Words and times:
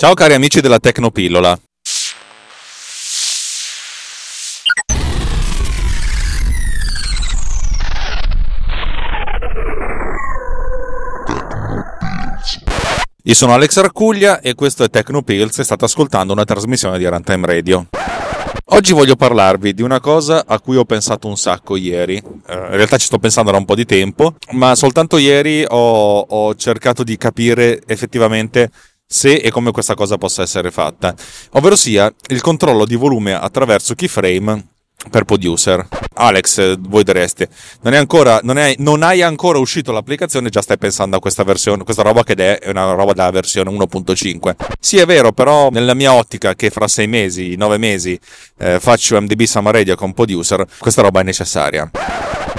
Ciao 0.00 0.14
cari 0.14 0.32
amici 0.32 0.60
della 0.60 0.78
Tecnopillola. 0.78 1.58
Io 13.24 13.34
sono 13.34 13.54
Alex 13.54 13.80
Raccuglia 13.80 14.38
e 14.40 14.54
questo 14.54 14.84
è 14.84 14.88
Tecnopills 14.88 15.58
e 15.58 15.64
state 15.64 15.86
ascoltando 15.86 16.32
una 16.32 16.44
trasmissione 16.44 16.96
di 16.96 17.04
Runtime 17.04 17.44
Radio. 17.44 17.88
Oggi 18.66 18.92
voglio 18.92 19.16
parlarvi 19.16 19.74
di 19.74 19.82
una 19.82 19.98
cosa 19.98 20.44
a 20.46 20.60
cui 20.60 20.76
ho 20.76 20.84
pensato 20.84 21.26
un 21.26 21.36
sacco 21.36 21.74
ieri. 21.74 22.14
Eh, 22.14 22.54
in 22.54 22.76
realtà 22.76 22.98
ci 22.98 23.06
sto 23.06 23.18
pensando 23.18 23.50
da 23.50 23.56
un 23.56 23.64
po' 23.64 23.74
di 23.74 23.84
tempo, 23.84 24.36
ma 24.52 24.76
soltanto 24.76 25.18
ieri 25.18 25.64
ho, 25.66 26.20
ho 26.20 26.54
cercato 26.54 27.02
di 27.02 27.16
capire 27.16 27.82
effettivamente 27.84 28.70
se 29.10 29.36
e 29.36 29.50
come 29.50 29.70
questa 29.72 29.94
cosa 29.94 30.18
possa 30.18 30.42
essere 30.42 30.70
fatta, 30.70 31.14
ovvero 31.52 31.76
sia 31.76 32.12
il 32.28 32.42
controllo 32.42 32.84
di 32.84 32.94
volume 32.94 33.32
attraverso 33.32 33.94
keyframe 33.94 34.76
per 35.10 35.24
producer. 35.24 35.86
Alex, 36.14 36.76
voi 36.80 37.04
direste, 37.04 37.48
non, 37.82 37.94
ancora, 37.94 38.40
non, 38.42 38.58
è, 38.58 38.74
non 38.78 39.02
hai 39.02 39.22
ancora 39.22 39.58
uscito 39.58 39.92
l'applicazione, 39.92 40.48
già 40.50 40.60
stai 40.60 40.76
pensando 40.76 41.16
a 41.16 41.20
questa 41.20 41.44
versione, 41.44 41.84
questa 41.84 42.02
roba 42.02 42.24
che 42.24 42.34
è 42.34 42.68
una 42.68 42.92
roba 42.92 43.12
della 43.12 43.30
versione 43.30 43.70
1.5. 43.70 44.54
Sì, 44.80 44.98
è 44.98 45.06
vero, 45.06 45.32
però 45.32 45.70
nella 45.70 45.94
mia 45.94 46.12
ottica 46.12 46.54
che 46.54 46.70
fra 46.70 46.88
sei 46.88 47.06
mesi, 47.06 47.54
nove 47.54 47.78
mesi 47.78 48.18
eh, 48.58 48.80
faccio 48.80 49.20
MDB 49.20 49.42
Summer 49.42 49.72
Radio 49.72 49.94
con 49.94 50.12
producer, 50.12 50.66
questa 50.78 51.02
roba 51.02 51.20
è 51.20 51.22
necessaria. 51.22 51.88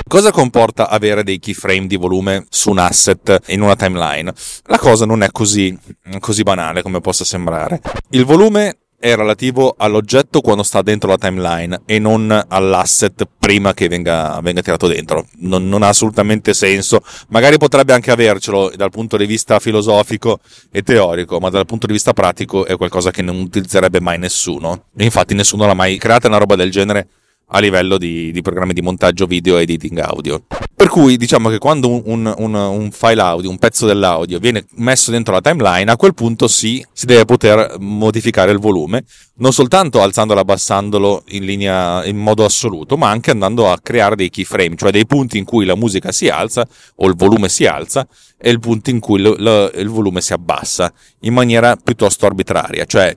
Cosa 0.08 0.32
comporta 0.32 0.90
avere 0.90 1.24
dei 1.24 1.38
keyframe 1.38 1.86
di 1.86 1.96
volume 1.96 2.46
su 2.50 2.72
un 2.72 2.80
asset 2.80 3.42
in 3.48 3.62
una 3.62 3.76
timeline? 3.76 4.34
La 4.64 4.80
cosa 4.80 5.06
non 5.06 5.22
è 5.22 5.30
così, 5.32 5.78
così 6.20 6.42
banale 6.42 6.82
come 6.82 7.00
possa 7.00 7.24
sembrare. 7.24 7.80
Il 8.10 8.26
volume 8.26 8.78
è 9.00 9.16
relativo 9.16 9.76
all'oggetto 9.78 10.42
quando 10.42 10.62
sta 10.62 10.82
dentro 10.82 11.10
la 11.10 11.18
timeline 11.18 11.82
e 11.86 12.00
non 12.00 12.46
all'asset 12.48 13.26
prima 13.40 13.74
che 13.74 13.88
venga, 13.88 14.40
venga 14.44 14.62
tirato 14.62 14.88
dentro. 14.88 15.26
Non, 15.38 15.68
non, 15.70 15.84
ha 15.84 15.88
assolutamente 15.88 16.54
senso. 16.54 17.02
Magari 17.30 17.58
potrebbe 17.58 17.94
anche 17.94 18.12
avercelo 18.12 18.72
dal 18.76 18.92
punto 18.92 19.16
di 19.16 19.26
vista 19.26 19.60
filosofico 19.60 20.40
e 20.70 20.84
teorico, 20.84 21.40
ma 21.40 21.50
dal 21.50 21.66
punto 21.66 21.88
di 21.88 21.94
vista 21.94 22.14
pratico 22.14 22.66
è 22.66 22.76
qualcosa 22.76 23.10
che 23.10 23.22
non 23.22 23.38
utilizzerebbe 23.38 24.02
mai 24.02 24.20
nessuno. 24.20 24.84
Infatti 24.98 25.34
nessuno 25.34 25.66
l'ha 25.66 25.74
mai 25.74 25.98
creata 25.98 26.28
una 26.28 26.38
roba 26.38 26.56
del 26.56 26.70
genere 26.70 27.08
a 27.50 27.60
livello 27.60 27.98
di, 27.98 28.32
di, 28.32 28.42
programmi 28.42 28.74
di 28.74 28.82
montaggio 28.82 29.26
video 29.26 29.58
e 29.58 29.62
editing 29.62 30.00
audio. 30.00 30.42
Per 30.76 30.88
cui 30.88 31.18
diciamo 31.18 31.50
che 31.50 31.58
quando 31.58 32.08
un, 32.10 32.34
un, 32.38 32.54
un, 32.54 32.92
file 32.92 33.22
audio, 33.22 33.50
un 33.50 33.58
pezzo 33.58 33.86
dell'audio 33.86 34.40
viene 34.40 34.66
messo 34.76 35.12
dentro 35.12 35.34
la 35.34 35.42
timeline, 35.42 35.92
a 35.92 35.98
quel 35.98 36.14
punto 36.14 36.48
sì, 36.48 36.86
si 36.94 37.06
deve 37.06 37.26
poter 37.26 37.76
modificare 37.80 38.52
il 38.52 38.60
volume, 38.60 39.04
non 39.36 39.52
soltanto 39.52 40.02
alzandolo 40.02 40.40
e 40.40 40.42
abbassandolo 40.44 41.24
in 41.30 41.46
linea 41.46 42.06
in 42.06 42.18
modo 42.18 42.46
assoluto, 42.46 42.98
ma 42.98 43.10
anche 43.10 43.32
andando 43.32 43.70
a 43.70 43.80
creare 43.82 44.16
dei 44.16 44.30
keyframe, 44.30 44.76
cioè 44.76 44.92
dei 44.92 45.06
punti 45.06 45.38
in 45.38 45.44
cui 45.44 45.66
la 45.66 45.76
musica 45.76 46.12
si 46.12 46.30
alza 46.30 46.68
o 46.96 47.08
il 47.08 47.16
volume 47.16 47.50
si 47.50 47.66
alza 47.66 48.08
e 48.38 48.50
il 48.50 48.60
punto 48.60 48.90
in 48.90 49.00
cui 49.00 49.20
lo, 49.20 49.36
lo, 49.38 49.70
il 49.72 49.90
volume 49.90 50.22
si 50.22 50.34
abbassa 50.34 50.94
in 51.22 51.34
maniera 51.34 51.76
piuttosto 51.76 52.26
arbitraria, 52.26 52.86
cioè 52.86 53.16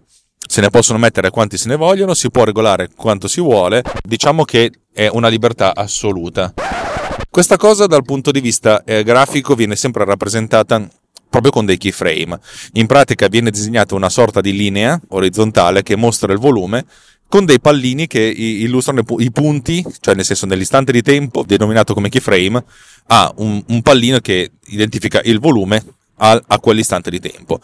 se 0.52 0.60
ne 0.60 0.68
possono 0.68 0.98
mettere 0.98 1.30
quanti 1.30 1.56
se 1.56 1.66
ne 1.66 1.76
vogliono, 1.76 2.12
si 2.12 2.30
può 2.30 2.44
regolare 2.44 2.90
quanto 2.94 3.26
si 3.26 3.40
vuole, 3.40 3.82
diciamo 4.06 4.44
che 4.44 4.70
è 4.92 5.08
una 5.10 5.28
libertà 5.28 5.74
assoluta. 5.74 6.52
Questa 7.30 7.56
cosa 7.56 7.86
dal 7.86 8.04
punto 8.04 8.30
di 8.30 8.42
vista 8.42 8.84
eh, 8.84 9.02
grafico 9.02 9.54
viene 9.54 9.76
sempre 9.76 10.04
rappresentata 10.04 10.86
proprio 11.30 11.52
con 11.52 11.64
dei 11.64 11.78
keyframe. 11.78 12.38
In 12.72 12.86
pratica 12.86 13.28
viene 13.28 13.50
disegnata 13.50 13.94
una 13.94 14.10
sorta 14.10 14.42
di 14.42 14.52
linea 14.52 15.00
orizzontale 15.08 15.82
che 15.82 15.96
mostra 15.96 16.34
il 16.34 16.38
volume 16.38 16.84
con 17.28 17.46
dei 17.46 17.58
pallini 17.58 18.06
che 18.06 18.20
illustrano 18.20 19.04
i 19.20 19.32
punti, 19.32 19.82
cioè 20.00 20.14
nel 20.14 20.26
senso 20.26 20.44
nell'istante 20.44 20.92
di 20.92 21.00
tempo 21.00 21.44
denominato 21.46 21.94
come 21.94 22.10
keyframe, 22.10 22.62
ha 23.06 23.32
un, 23.36 23.64
un 23.68 23.80
pallino 23.80 24.18
che 24.18 24.50
identifica 24.66 25.22
il 25.24 25.40
volume 25.40 25.82
a, 26.16 26.38
a 26.46 26.58
quell'istante 26.58 27.08
di 27.08 27.20
tempo. 27.20 27.58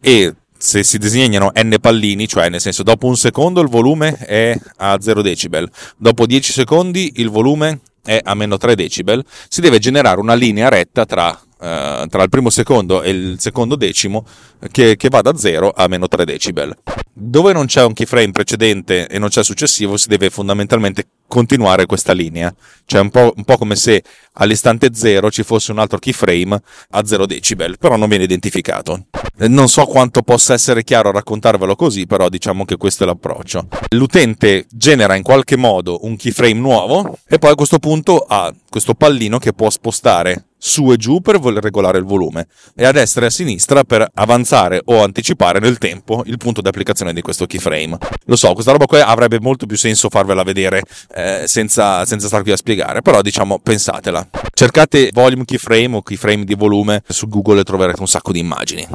E 0.00 0.34
se 0.62 0.84
si 0.84 0.96
disegnano 0.96 1.50
n 1.56 1.74
pallini, 1.80 2.28
cioè 2.28 2.48
nel 2.48 2.60
senso 2.60 2.84
dopo 2.84 3.08
un 3.08 3.16
secondo 3.16 3.60
il 3.60 3.68
volume 3.68 4.16
è 4.16 4.56
a 4.76 4.96
0 5.00 5.20
decibel, 5.20 5.68
dopo 5.96 6.24
10 6.24 6.52
secondi 6.52 7.14
il 7.16 7.30
volume 7.30 7.80
è 8.04 8.20
a 8.22 8.34
meno 8.34 8.58
3 8.58 8.76
decibel, 8.76 9.24
si 9.48 9.60
deve 9.60 9.80
generare 9.80 10.20
una 10.20 10.34
linea 10.34 10.68
retta 10.68 11.04
tra 11.04 11.36
eh, 11.62 12.06
tra 12.08 12.22
il 12.24 12.28
primo 12.28 12.50
secondo 12.50 13.02
e 13.02 13.10
il 13.10 13.36
secondo 13.38 13.76
decimo 13.76 14.26
che, 14.72 14.96
che, 14.96 15.08
va 15.08 15.20
da 15.20 15.36
0 15.36 15.72
a 15.74 15.86
meno 15.86 16.08
3 16.08 16.24
decibel. 16.24 16.76
Dove 17.12 17.52
non 17.52 17.66
c'è 17.66 17.84
un 17.84 17.92
keyframe 17.92 18.32
precedente 18.32 19.06
e 19.06 19.18
non 19.18 19.28
c'è 19.28 19.44
successivo, 19.44 19.96
si 19.96 20.08
deve 20.08 20.28
fondamentalmente 20.30 21.06
continuare 21.28 21.86
questa 21.86 22.12
linea. 22.12 22.52
Cioè 22.84 23.00
un 23.00 23.10
po', 23.10 23.32
un 23.36 23.44
po' 23.44 23.56
come 23.58 23.76
se 23.76 24.02
all'istante 24.34 24.90
0 24.92 25.30
ci 25.30 25.44
fosse 25.44 25.70
un 25.70 25.78
altro 25.78 25.98
keyframe 25.98 26.60
a 26.90 27.04
0 27.04 27.26
decibel, 27.26 27.78
però 27.78 27.96
non 27.96 28.08
viene 28.08 28.24
identificato. 28.24 29.06
Non 29.36 29.68
so 29.68 29.86
quanto 29.86 30.22
possa 30.22 30.54
essere 30.54 30.82
chiaro 30.82 31.12
raccontarvelo 31.12 31.76
così, 31.76 32.06
però 32.06 32.28
diciamo 32.28 32.64
che 32.64 32.76
questo 32.76 33.04
è 33.04 33.06
l'approccio. 33.06 33.68
L'utente 33.90 34.66
genera 34.68 35.14
in 35.14 35.22
qualche 35.22 35.56
modo 35.56 36.04
un 36.04 36.16
keyframe 36.16 36.54
nuovo 36.54 37.18
e 37.28 37.38
poi 37.38 37.52
a 37.52 37.54
questo 37.54 37.78
punto 37.78 38.24
ha 38.28 38.52
questo 38.68 38.94
pallino 38.94 39.38
che 39.38 39.52
può 39.52 39.70
spostare 39.70 40.46
su 40.64 40.92
e 40.92 40.96
giù 40.96 41.20
per 41.20 41.40
regolare 41.40 41.98
il 41.98 42.04
volume 42.04 42.46
e 42.76 42.84
a 42.84 42.92
destra 42.92 43.24
e 43.24 43.26
a 43.26 43.30
sinistra 43.30 43.82
per 43.82 44.08
avanzare 44.14 44.80
o 44.84 45.02
anticipare 45.02 45.58
nel 45.58 45.76
tempo 45.78 46.22
il 46.26 46.36
punto 46.36 46.60
di 46.60 46.68
applicazione 46.68 47.12
di 47.12 47.20
questo 47.20 47.46
keyframe. 47.46 47.98
Lo 48.26 48.36
so, 48.36 48.52
questa 48.52 48.70
roba 48.70 48.86
qua 48.86 49.04
avrebbe 49.04 49.40
molto 49.40 49.66
più 49.66 49.76
senso 49.76 50.08
farvela 50.08 50.44
vedere 50.44 50.84
eh, 51.16 51.42
senza, 51.46 52.04
senza 52.04 52.28
star 52.28 52.42
qui 52.42 52.52
a 52.52 52.56
spiegare, 52.56 53.02
però 53.02 53.22
diciamo 53.22 53.58
pensatela. 53.58 54.24
Cercate 54.54 55.10
volume 55.12 55.44
keyframe 55.44 55.96
o 55.96 56.02
keyframe 56.02 56.44
di 56.44 56.54
volume 56.54 57.02
su 57.08 57.26
Google 57.26 57.60
e 57.60 57.64
troverete 57.64 58.00
un 58.00 58.06
sacco 58.06 58.30
di 58.30 58.38
immagini. 58.38 58.86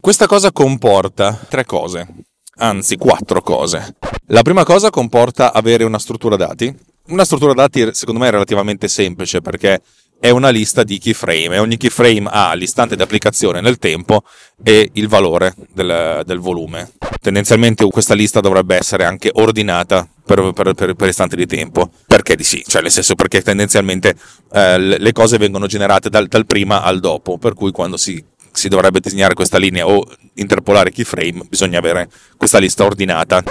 Questa 0.00 0.26
cosa 0.28 0.52
comporta 0.52 1.36
tre 1.48 1.64
cose, 1.64 2.06
anzi 2.58 2.96
quattro 2.96 3.42
cose. 3.42 3.96
La 4.26 4.42
prima 4.42 4.62
cosa 4.62 4.90
comporta 4.90 5.52
avere 5.52 5.82
una 5.82 5.98
struttura 5.98 6.36
dati. 6.36 6.72
Una 7.08 7.24
struttura 7.24 7.54
dati 7.54 7.88
secondo 7.92 8.20
me 8.20 8.28
è 8.28 8.30
relativamente 8.30 8.86
semplice 8.86 9.40
perché 9.40 9.80
è 10.20 10.28
una 10.28 10.50
lista 10.50 10.84
di 10.84 10.98
keyframe 10.98 11.54
e 11.54 11.58
ogni 11.58 11.78
keyframe 11.78 12.28
ha 12.30 12.52
l'istante 12.52 12.94
di 12.94 13.00
applicazione 13.00 13.62
nel 13.62 13.78
tempo 13.78 14.22
e 14.62 14.90
il 14.92 15.08
valore 15.08 15.54
del, 15.72 16.22
del 16.26 16.38
volume. 16.38 16.92
Tendenzialmente 17.22 17.84
questa 17.86 18.12
lista 18.12 18.40
dovrebbe 18.40 18.76
essere 18.76 19.04
anche 19.06 19.30
ordinata 19.32 20.06
per, 20.22 20.52
per, 20.52 20.74
per, 20.74 20.94
per 20.94 21.08
istante 21.08 21.36
di 21.36 21.46
tempo. 21.46 21.90
Perché 22.06 22.36
di 22.36 22.44
sì? 22.44 22.62
Cioè, 22.66 22.82
nel 22.82 22.90
senso 22.90 23.14
perché 23.14 23.40
tendenzialmente 23.40 24.14
eh, 24.52 24.78
le 24.78 25.12
cose 25.12 25.38
vengono 25.38 25.66
generate 25.66 26.10
dal, 26.10 26.26
dal, 26.26 26.44
prima 26.44 26.82
al 26.82 27.00
dopo, 27.00 27.38
per 27.38 27.54
cui 27.54 27.70
quando 27.70 27.96
si, 27.96 28.22
si 28.52 28.68
dovrebbe 28.68 29.00
disegnare 29.00 29.32
questa 29.32 29.56
linea 29.56 29.88
o 29.88 30.06
interpolare 30.34 30.90
keyframe 30.90 31.46
bisogna 31.48 31.78
avere 31.78 32.10
questa 32.36 32.58
lista 32.58 32.84
ordinata. 32.84 33.42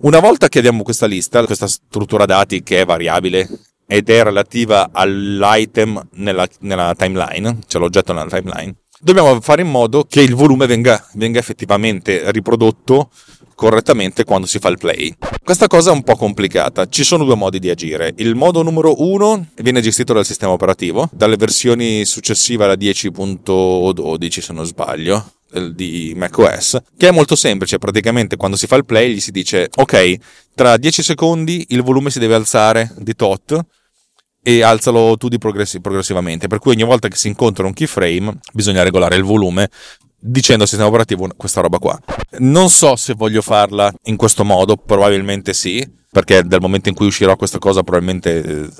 Una 0.00 0.20
volta 0.20 0.48
che 0.48 0.60
abbiamo 0.60 0.84
questa 0.84 1.06
lista, 1.06 1.44
questa 1.44 1.66
struttura 1.66 2.24
dati 2.24 2.62
che 2.62 2.82
è 2.82 2.84
variabile 2.84 3.48
ed 3.90 4.10
è 4.10 4.22
relativa 4.22 4.90
all'item 4.92 6.08
nella, 6.16 6.46
nella 6.60 6.94
timeline, 6.94 7.60
cioè 7.66 7.80
l'oggetto 7.80 8.12
nella 8.12 8.28
timeline, 8.28 8.74
dobbiamo 9.00 9.40
fare 9.40 9.62
in 9.62 9.70
modo 9.70 10.04
che 10.04 10.20
il 10.20 10.34
volume 10.34 10.66
venga, 10.66 11.02
venga 11.14 11.38
effettivamente 11.38 12.30
riprodotto 12.30 13.08
correttamente 13.54 14.24
quando 14.24 14.46
si 14.46 14.58
fa 14.58 14.68
il 14.68 14.76
play. 14.76 15.14
Questa 15.42 15.66
cosa 15.66 15.90
è 15.90 15.92
un 15.94 16.04
po' 16.04 16.16
complicata, 16.16 16.86
ci 16.86 17.02
sono 17.02 17.24
due 17.24 17.34
modi 17.34 17.58
di 17.58 17.70
agire. 17.70 18.12
Il 18.18 18.34
modo 18.34 18.62
numero 18.62 19.02
uno 19.02 19.48
viene 19.56 19.80
gestito 19.80 20.12
dal 20.12 20.26
sistema 20.26 20.52
operativo, 20.52 21.08
dalle 21.12 21.36
versioni 21.36 22.04
successive 22.04 22.64
alla 22.64 22.74
10.12 22.74 24.40
se 24.40 24.52
non 24.52 24.66
sbaglio, 24.66 25.32
di 25.72 26.12
macOS, 26.14 26.76
che 26.96 27.08
è 27.08 27.10
molto 27.10 27.34
semplice, 27.34 27.78
praticamente 27.78 28.36
quando 28.36 28.56
si 28.56 28.66
fa 28.66 28.76
il 28.76 28.84
play 28.84 29.14
gli 29.14 29.20
si 29.20 29.30
dice 29.30 29.68
ok, 29.74 30.16
tra 30.54 30.76
10 30.76 31.02
secondi 31.02 31.64
il 31.70 31.82
volume 31.82 32.10
si 32.10 32.18
deve 32.18 32.34
alzare 32.34 32.92
di 32.98 33.14
tot 33.14 33.58
e 34.48 34.62
alzalo 34.62 35.18
tu 35.18 35.28
di 35.28 35.36
progressi- 35.36 35.78
progressivamente. 35.78 36.46
Per 36.46 36.58
cui 36.58 36.72
ogni 36.72 36.84
volta 36.84 37.08
che 37.08 37.16
si 37.16 37.28
incontra 37.28 37.66
un 37.66 37.74
keyframe 37.74 38.38
bisogna 38.54 38.82
regolare 38.82 39.16
il 39.16 39.22
volume 39.22 39.68
dicendo 40.18 40.62
al 40.62 40.68
sistema 40.68 40.88
operativo 40.88 41.28
questa 41.36 41.60
roba 41.60 41.76
qua. 41.76 42.00
Non 42.38 42.70
so 42.70 42.96
se 42.96 43.12
voglio 43.12 43.42
farla 43.42 43.92
in 44.04 44.16
questo 44.16 44.46
modo, 44.46 44.76
probabilmente 44.76 45.52
sì, 45.52 45.86
perché 46.10 46.42
dal 46.44 46.62
momento 46.62 46.88
in 46.88 46.94
cui 46.94 47.08
uscirò 47.08 47.36
questa 47.36 47.58
cosa 47.58 47.82
probabilmente 47.82 48.40
eh, 48.40 48.70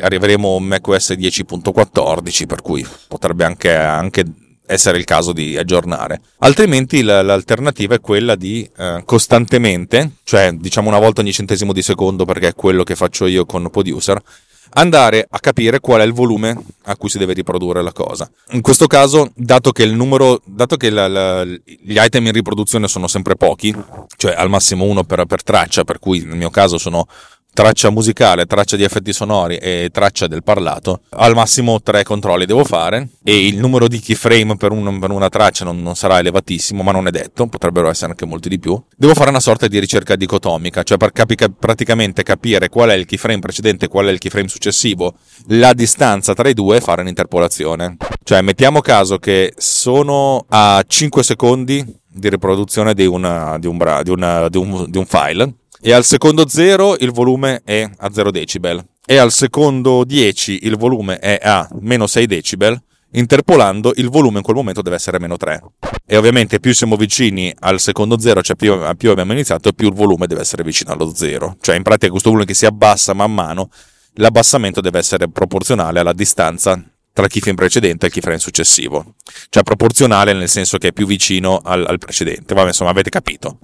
arriveremo 0.00 0.56
a 0.56 0.60
macOS 0.60 1.10
10.14, 1.10 2.46
per 2.46 2.62
cui 2.62 2.86
potrebbe 3.06 3.44
anche, 3.44 3.74
anche 3.74 4.24
essere 4.64 4.96
il 4.96 5.04
caso 5.04 5.32
di 5.32 5.58
aggiornare. 5.58 6.20
Altrimenti 6.38 7.02
l'alternativa 7.02 7.96
è 7.96 8.00
quella 8.00 8.34
di 8.34 8.68
eh, 8.76 9.02
costantemente, 9.04 10.12
cioè 10.24 10.52
diciamo 10.52 10.88
una 10.88 10.98
volta 10.98 11.20
ogni 11.20 11.32
centesimo 11.32 11.74
di 11.74 11.82
secondo 11.82 12.24
perché 12.24 12.48
è 12.48 12.54
quello 12.54 12.82
che 12.82 12.94
faccio 12.94 13.26
io 13.26 13.44
con 13.44 13.68
Producer, 13.70 14.20
andare 14.70 15.26
a 15.28 15.38
capire 15.38 15.80
qual 15.80 16.00
è 16.00 16.04
il 16.04 16.12
volume 16.12 16.56
a 16.84 16.96
cui 16.96 17.08
si 17.08 17.18
deve 17.18 17.32
riprodurre 17.32 17.82
la 17.82 17.92
cosa. 17.92 18.30
In 18.50 18.60
questo 18.60 18.86
caso, 18.86 19.30
dato 19.34 19.72
che 19.72 19.82
il 19.82 19.94
numero, 19.94 20.40
dato 20.44 20.76
che 20.76 20.90
la, 20.90 21.08
la, 21.08 21.44
gli 21.44 21.96
item 21.96 22.26
in 22.26 22.32
riproduzione 22.32 22.88
sono 22.88 23.06
sempre 23.06 23.36
pochi, 23.36 23.74
cioè 24.16 24.34
al 24.34 24.48
massimo 24.48 24.84
uno 24.84 25.04
per, 25.04 25.24
per 25.26 25.42
traccia, 25.42 25.84
per 25.84 25.98
cui 25.98 26.24
nel 26.24 26.36
mio 26.36 26.50
caso 26.50 26.78
sono 26.78 27.06
traccia 27.52 27.90
musicale, 27.90 28.46
traccia 28.46 28.76
di 28.76 28.84
effetti 28.84 29.12
sonori 29.12 29.56
e 29.56 29.88
traccia 29.92 30.28
del 30.28 30.44
parlato, 30.44 31.00
al 31.10 31.34
massimo 31.34 31.80
tre 31.82 32.04
controlli 32.04 32.46
devo 32.46 32.62
fare 32.62 33.08
e 33.24 33.46
il 33.46 33.56
numero 33.58 33.88
di 33.88 33.98
keyframe 33.98 34.56
per, 34.56 34.70
un, 34.70 34.98
per 35.00 35.10
una 35.10 35.28
traccia 35.28 35.64
non, 35.64 35.82
non, 35.82 35.96
sarà 35.96 36.18
elevatissimo, 36.20 36.82
ma 36.84 36.92
non 36.92 37.08
è 37.08 37.10
detto, 37.10 37.48
potrebbero 37.48 37.88
essere 37.88 38.12
anche 38.12 38.26
molti 38.26 38.48
di 38.48 38.60
più. 38.60 38.80
Devo 38.96 39.14
fare 39.14 39.30
una 39.30 39.40
sorta 39.40 39.66
di 39.66 39.78
ricerca 39.80 40.14
dicotomica, 40.14 40.84
cioè 40.84 40.98
per 40.98 41.10
capi- 41.10 41.36
praticamente 41.58 42.22
capire 42.22 42.68
qual 42.68 42.90
è 42.90 42.94
il 42.94 43.06
keyframe 43.06 43.40
precedente 43.40 43.86
e 43.86 43.88
qual 43.88 44.06
è 44.06 44.10
il 44.10 44.18
keyframe 44.18 44.48
successivo, 44.48 45.14
la 45.48 45.72
distanza 45.72 46.34
tra 46.34 46.48
i 46.48 46.54
due 46.54 46.76
e 46.76 46.80
fare 46.80 47.00
un'interpolazione. 47.00 47.96
Cioè 48.22 48.40
mettiamo 48.40 48.80
caso 48.80 49.18
che 49.18 49.52
sono 49.56 50.44
a 50.48 50.82
5 50.86 51.22
secondi 51.24 51.84
di 52.06 52.28
riproduzione 52.28 52.94
di, 52.94 53.06
una, 53.06 53.58
di, 53.58 53.66
un, 53.66 53.76
bra- 53.76 54.02
di, 54.02 54.10
una, 54.10 54.48
di 54.48 54.58
un, 54.58 54.88
un 54.92 55.06
file 55.06 55.54
e 55.80 55.92
al 55.92 56.04
secondo 56.04 56.48
0 56.48 56.96
il 56.98 57.12
volume 57.12 57.62
è 57.64 57.88
a 57.96 58.12
0 58.12 58.30
decibel 58.30 58.84
e 59.06 59.16
al 59.16 59.32
secondo 59.32 60.04
10 60.04 60.66
il 60.66 60.76
volume 60.76 61.18
è 61.18 61.38
a 61.42 61.68
meno 61.80 62.06
6 62.06 62.26
decibel, 62.26 62.78
interpolando 63.12 63.92
il 63.96 64.10
volume 64.10 64.38
in 64.38 64.42
quel 64.42 64.56
momento 64.56 64.82
deve 64.82 64.96
essere 64.96 65.18
meno 65.18 65.36
3. 65.36 65.62
E 66.04 66.16
ovviamente 66.16 66.60
più 66.60 66.74
siamo 66.74 66.96
vicini 66.96 67.54
al 67.60 67.80
secondo 67.80 68.18
0, 68.18 68.42
cioè 68.42 68.56
più, 68.56 68.76
più 68.96 69.10
abbiamo 69.10 69.32
iniziato, 69.32 69.72
più 69.72 69.88
il 69.88 69.94
volume 69.94 70.26
deve 70.26 70.42
essere 70.42 70.62
vicino 70.62 70.92
allo 70.92 71.14
0. 71.14 71.56
Cioè 71.60 71.76
in 71.76 71.82
pratica 71.82 72.10
questo 72.10 72.28
volume 72.28 72.46
che 72.46 72.54
si 72.54 72.66
abbassa 72.66 73.14
man 73.14 73.32
mano, 73.32 73.70
l'abbassamento 74.14 74.80
deve 74.80 74.98
essere 74.98 75.30
proporzionale 75.30 76.00
alla 76.00 76.12
distanza 76.12 76.82
tra 77.18 77.26
il 77.26 77.32
keyframe 77.32 77.56
precedente 77.56 78.04
e 78.04 78.08
il 78.08 78.14
keyframe 78.14 78.38
successivo. 78.38 79.14
Cioè 79.48 79.64
proporzionale 79.64 80.32
nel 80.34 80.48
senso 80.48 80.78
che 80.78 80.88
è 80.88 80.92
più 80.92 81.04
vicino 81.04 81.60
al, 81.64 81.84
al 81.84 81.98
precedente. 81.98 82.54
Vabbè, 82.54 82.68
insomma, 82.68 82.90
avete 82.90 83.10
capito. 83.10 83.58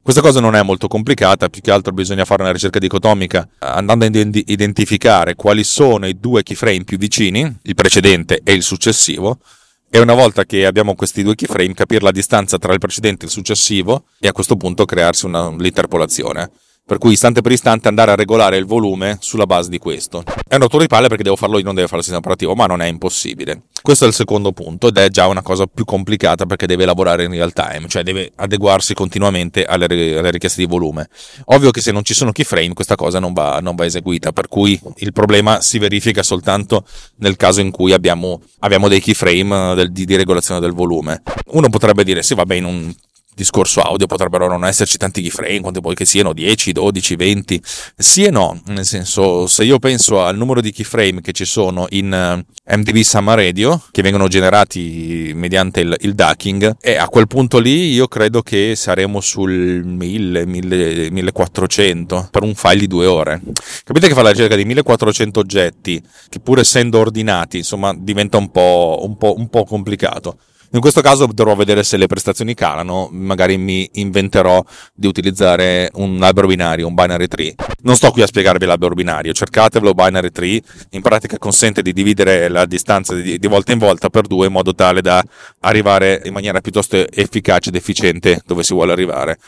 Questa 0.00 0.22
cosa 0.22 0.38
non 0.38 0.54
è 0.54 0.62
molto 0.62 0.86
complicata, 0.86 1.48
più 1.48 1.62
che 1.62 1.72
altro 1.72 1.92
bisogna 1.92 2.24
fare 2.24 2.42
una 2.42 2.52
ricerca 2.52 2.78
dicotomica 2.78 3.48
andando 3.58 4.04
a 4.04 4.08
identificare 4.08 5.34
quali 5.34 5.64
sono 5.64 6.06
i 6.06 6.16
due 6.20 6.44
keyframe 6.44 6.84
più 6.84 6.96
vicini, 6.96 7.58
il 7.62 7.74
precedente 7.74 8.40
e 8.44 8.52
il 8.52 8.62
successivo, 8.62 9.38
e 9.90 9.98
una 9.98 10.14
volta 10.14 10.44
che 10.44 10.64
abbiamo 10.64 10.94
questi 10.94 11.24
due 11.24 11.34
keyframe 11.34 11.74
capire 11.74 12.04
la 12.04 12.12
distanza 12.12 12.56
tra 12.56 12.72
il 12.72 12.78
precedente 12.78 13.24
e 13.24 13.26
il 13.26 13.32
successivo 13.32 14.04
e 14.20 14.28
a 14.28 14.32
questo 14.32 14.56
punto 14.56 14.84
crearsi 14.84 15.26
una, 15.26 15.50
l'interpolazione 15.56 16.50
per 16.90 16.98
cui 16.98 17.12
istante 17.12 17.40
per 17.40 17.52
istante 17.52 17.86
andare 17.86 18.10
a 18.10 18.16
regolare 18.16 18.56
il 18.56 18.64
volume 18.64 19.16
sulla 19.20 19.46
base 19.46 19.70
di 19.70 19.78
questo. 19.78 20.24
È 20.48 20.56
un 20.56 20.62
rotto 20.62 20.76
di 20.76 20.88
palle 20.88 21.06
perché 21.06 21.22
devo 21.22 21.36
farlo 21.36 21.58
io, 21.58 21.62
non 21.62 21.76
deve 21.76 21.86
fare 21.86 21.98
il 21.98 22.02
sistema 22.02 22.18
operativo, 22.18 22.56
ma 22.56 22.66
non 22.66 22.82
è 22.82 22.88
impossibile. 22.88 23.62
Questo 23.80 24.06
è 24.06 24.08
il 24.08 24.12
secondo 24.12 24.50
punto 24.50 24.88
ed 24.88 24.96
è 24.96 25.08
già 25.08 25.28
una 25.28 25.40
cosa 25.40 25.66
più 25.66 25.84
complicata 25.84 26.46
perché 26.46 26.66
deve 26.66 26.84
lavorare 26.84 27.26
in 27.26 27.30
real 27.30 27.52
time, 27.52 27.86
cioè 27.86 28.02
deve 28.02 28.32
adeguarsi 28.34 28.94
continuamente 28.94 29.62
alle, 29.62 29.84
alle 29.84 30.32
richieste 30.32 30.62
di 30.62 30.66
volume. 30.66 31.08
Ovvio 31.44 31.70
che 31.70 31.80
se 31.80 31.92
non 31.92 32.02
ci 32.02 32.12
sono 32.12 32.32
keyframe 32.32 32.74
questa 32.74 32.96
cosa 32.96 33.20
non 33.20 33.34
va, 33.34 33.60
non 33.60 33.76
va 33.76 33.84
eseguita, 33.84 34.32
per 34.32 34.48
cui 34.48 34.76
il 34.96 35.12
problema 35.12 35.60
si 35.60 35.78
verifica 35.78 36.24
soltanto 36.24 36.84
nel 37.18 37.36
caso 37.36 37.60
in 37.60 37.70
cui 37.70 37.92
abbiamo, 37.92 38.42
abbiamo 38.58 38.88
dei 38.88 39.00
keyframe 39.00 39.76
del, 39.76 39.92
di, 39.92 40.04
di 40.04 40.16
regolazione 40.16 40.58
del 40.58 40.72
volume. 40.72 41.22
Uno 41.52 41.68
potrebbe 41.68 42.02
dire 42.02 42.24
sì 42.24 42.34
vabbè 42.34 42.56
in 42.56 42.64
un 42.64 42.92
discorso 43.40 43.80
audio 43.80 44.06
potrebbero 44.06 44.48
non 44.48 44.64
esserci 44.64 44.98
tanti 44.98 45.22
keyframe, 45.22 45.60
quanti 45.60 45.80
poi 45.80 45.94
che 45.94 46.04
siano 46.04 46.32
10, 46.32 46.72
12, 46.72 47.16
20. 47.16 47.62
Sì 47.96 48.24
e 48.24 48.30
no, 48.30 48.60
nel 48.66 48.84
senso, 48.84 49.46
se 49.46 49.64
io 49.64 49.78
penso 49.78 50.22
al 50.22 50.36
numero 50.36 50.60
di 50.60 50.72
keyframe 50.72 51.20
che 51.20 51.32
ci 51.32 51.44
sono 51.44 51.86
in 51.90 52.12
uh, 52.12 52.76
MTV 52.76 53.00
Summer 53.00 53.38
Radio, 53.38 53.82
che 53.90 54.02
vengono 54.02 54.28
generati 54.28 55.32
mediante 55.34 55.80
il, 55.80 55.96
il 56.00 56.14
ducking, 56.14 56.76
e 56.80 56.96
a 56.96 57.08
quel 57.08 57.26
punto 57.26 57.58
lì 57.58 57.92
io 57.92 58.06
credo 58.08 58.42
che 58.42 58.74
saremo 58.76 59.20
sul 59.20 59.82
1000, 59.84 60.46
1000 60.46 61.10
1400 61.10 62.28
per 62.30 62.42
un 62.42 62.54
file 62.54 62.80
di 62.80 62.86
due 62.86 63.06
ore. 63.06 63.40
Capite 63.84 64.08
che 64.08 64.14
fa 64.14 64.22
la 64.22 64.30
ricerca 64.30 64.56
di 64.56 64.64
1400 64.64 65.40
oggetti, 65.40 66.02
che 66.28 66.40
pur 66.40 66.58
essendo 66.58 66.98
ordinati, 66.98 67.58
insomma, 67.58 67.94
diventa 67.96 68.36
un 68.36 68.50
po', 68.50 69.00
un 69.02 69.16
po', 69.16 69.34
un 69.36 69.48
po 69.48 69.64
complicato. 69.64 70.38
In 70.72 70.80
questo 70.80 71.00
caso 71.00 71.26
dovrò 71.26 71.56
vedere 71.56 71.82
se 71.82 71.96
le 71.96 72.06
prestazioni 72.06 72.54
calano, 72.54 73.08
magari 73.10 73.58
mi 73.58 73.88
inventerò 73.94 74.64
di 74.94 75.08
utilizzare 75.08 75.90
un 75.94 76.22
albero 76.22 76.46
binario, 76.46 76.86
un 76.86 76.94
binary 76.94 77.26
tree. 77.26 77.56
Non 77.82 77.96
sto 77.96 78.12
qui 78.12 78.22
a 78.22 78.26
spiegarvi 78.26 78.66
l'albero 78.66 78.94
binario, 78.94 79.32
cercatevelo 79.32 79.94
binary 79.94 80.30
tree, 80.30 80.62
in 80.90 81.02
pratica 81.02 81.38
consente 81.38 81.82
di 81.82 81.92
dividere 81.92 82.46
la 82.48 82.66
distanza 82.66 83.14
di, 83.14 83.38
di 83.38 83.46
volta 83.48 83.72
in 83.72 83.78
volta 83.78 84.10
per 84.10 84.28
due 84.28 84.46
in 84.46 84.52
modo 84.52 84.72
tale 84.72 85.00
da 85.00 85.20
arrivare 85.60 86.22
in 86.24 86.32
maniera 86.32 86.60
piuttosto 86.60 87.04
efficace 87.10 87.70
ed 87.70 87.74
efficiente 87.74 88.40
dove 88.46 88.62
si 88.62 88.72
vuole 88.72 88.92
arrivare 88.92 89.38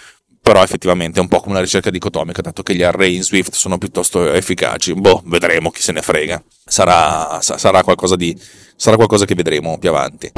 però 0.43 0.61
effettivamente 0.61 1.21
è 1.21 1.23
un 1.23 1.29
po' 1.29 1.39
come 1.39 1.53
una 1.53 1.61
ricerca 1.61 1.89
dicotomica, 1.89 2.43
dato 2.43 2.65
che 2.65 2.75
gli 2.75 2.83
array 2.83 3.15
in 3.15 3.23
Swift 3.23 3.55
sono 3.55 3.79
piuttosto 3.79 4.33
efficaci. 4.33 4.93
Boh, 4.93 5.23
vedremo, 5.27 5.71
chi 5.71 5.81
se 5.81 5.93
ne 5.93 6.03
frega. 6.03 6.43
Sarà, 6.65 7.41
sarà, 7.41 7.85
qualcosa, 7.85 8.17
di, 8.17 8.37
sarà 8.75 8.97
qualcosa 8.97 9.25
che 9.25 9.37
vedremo 9.37 9.79
più 9.79 9.91
avanti. 9.91 10.33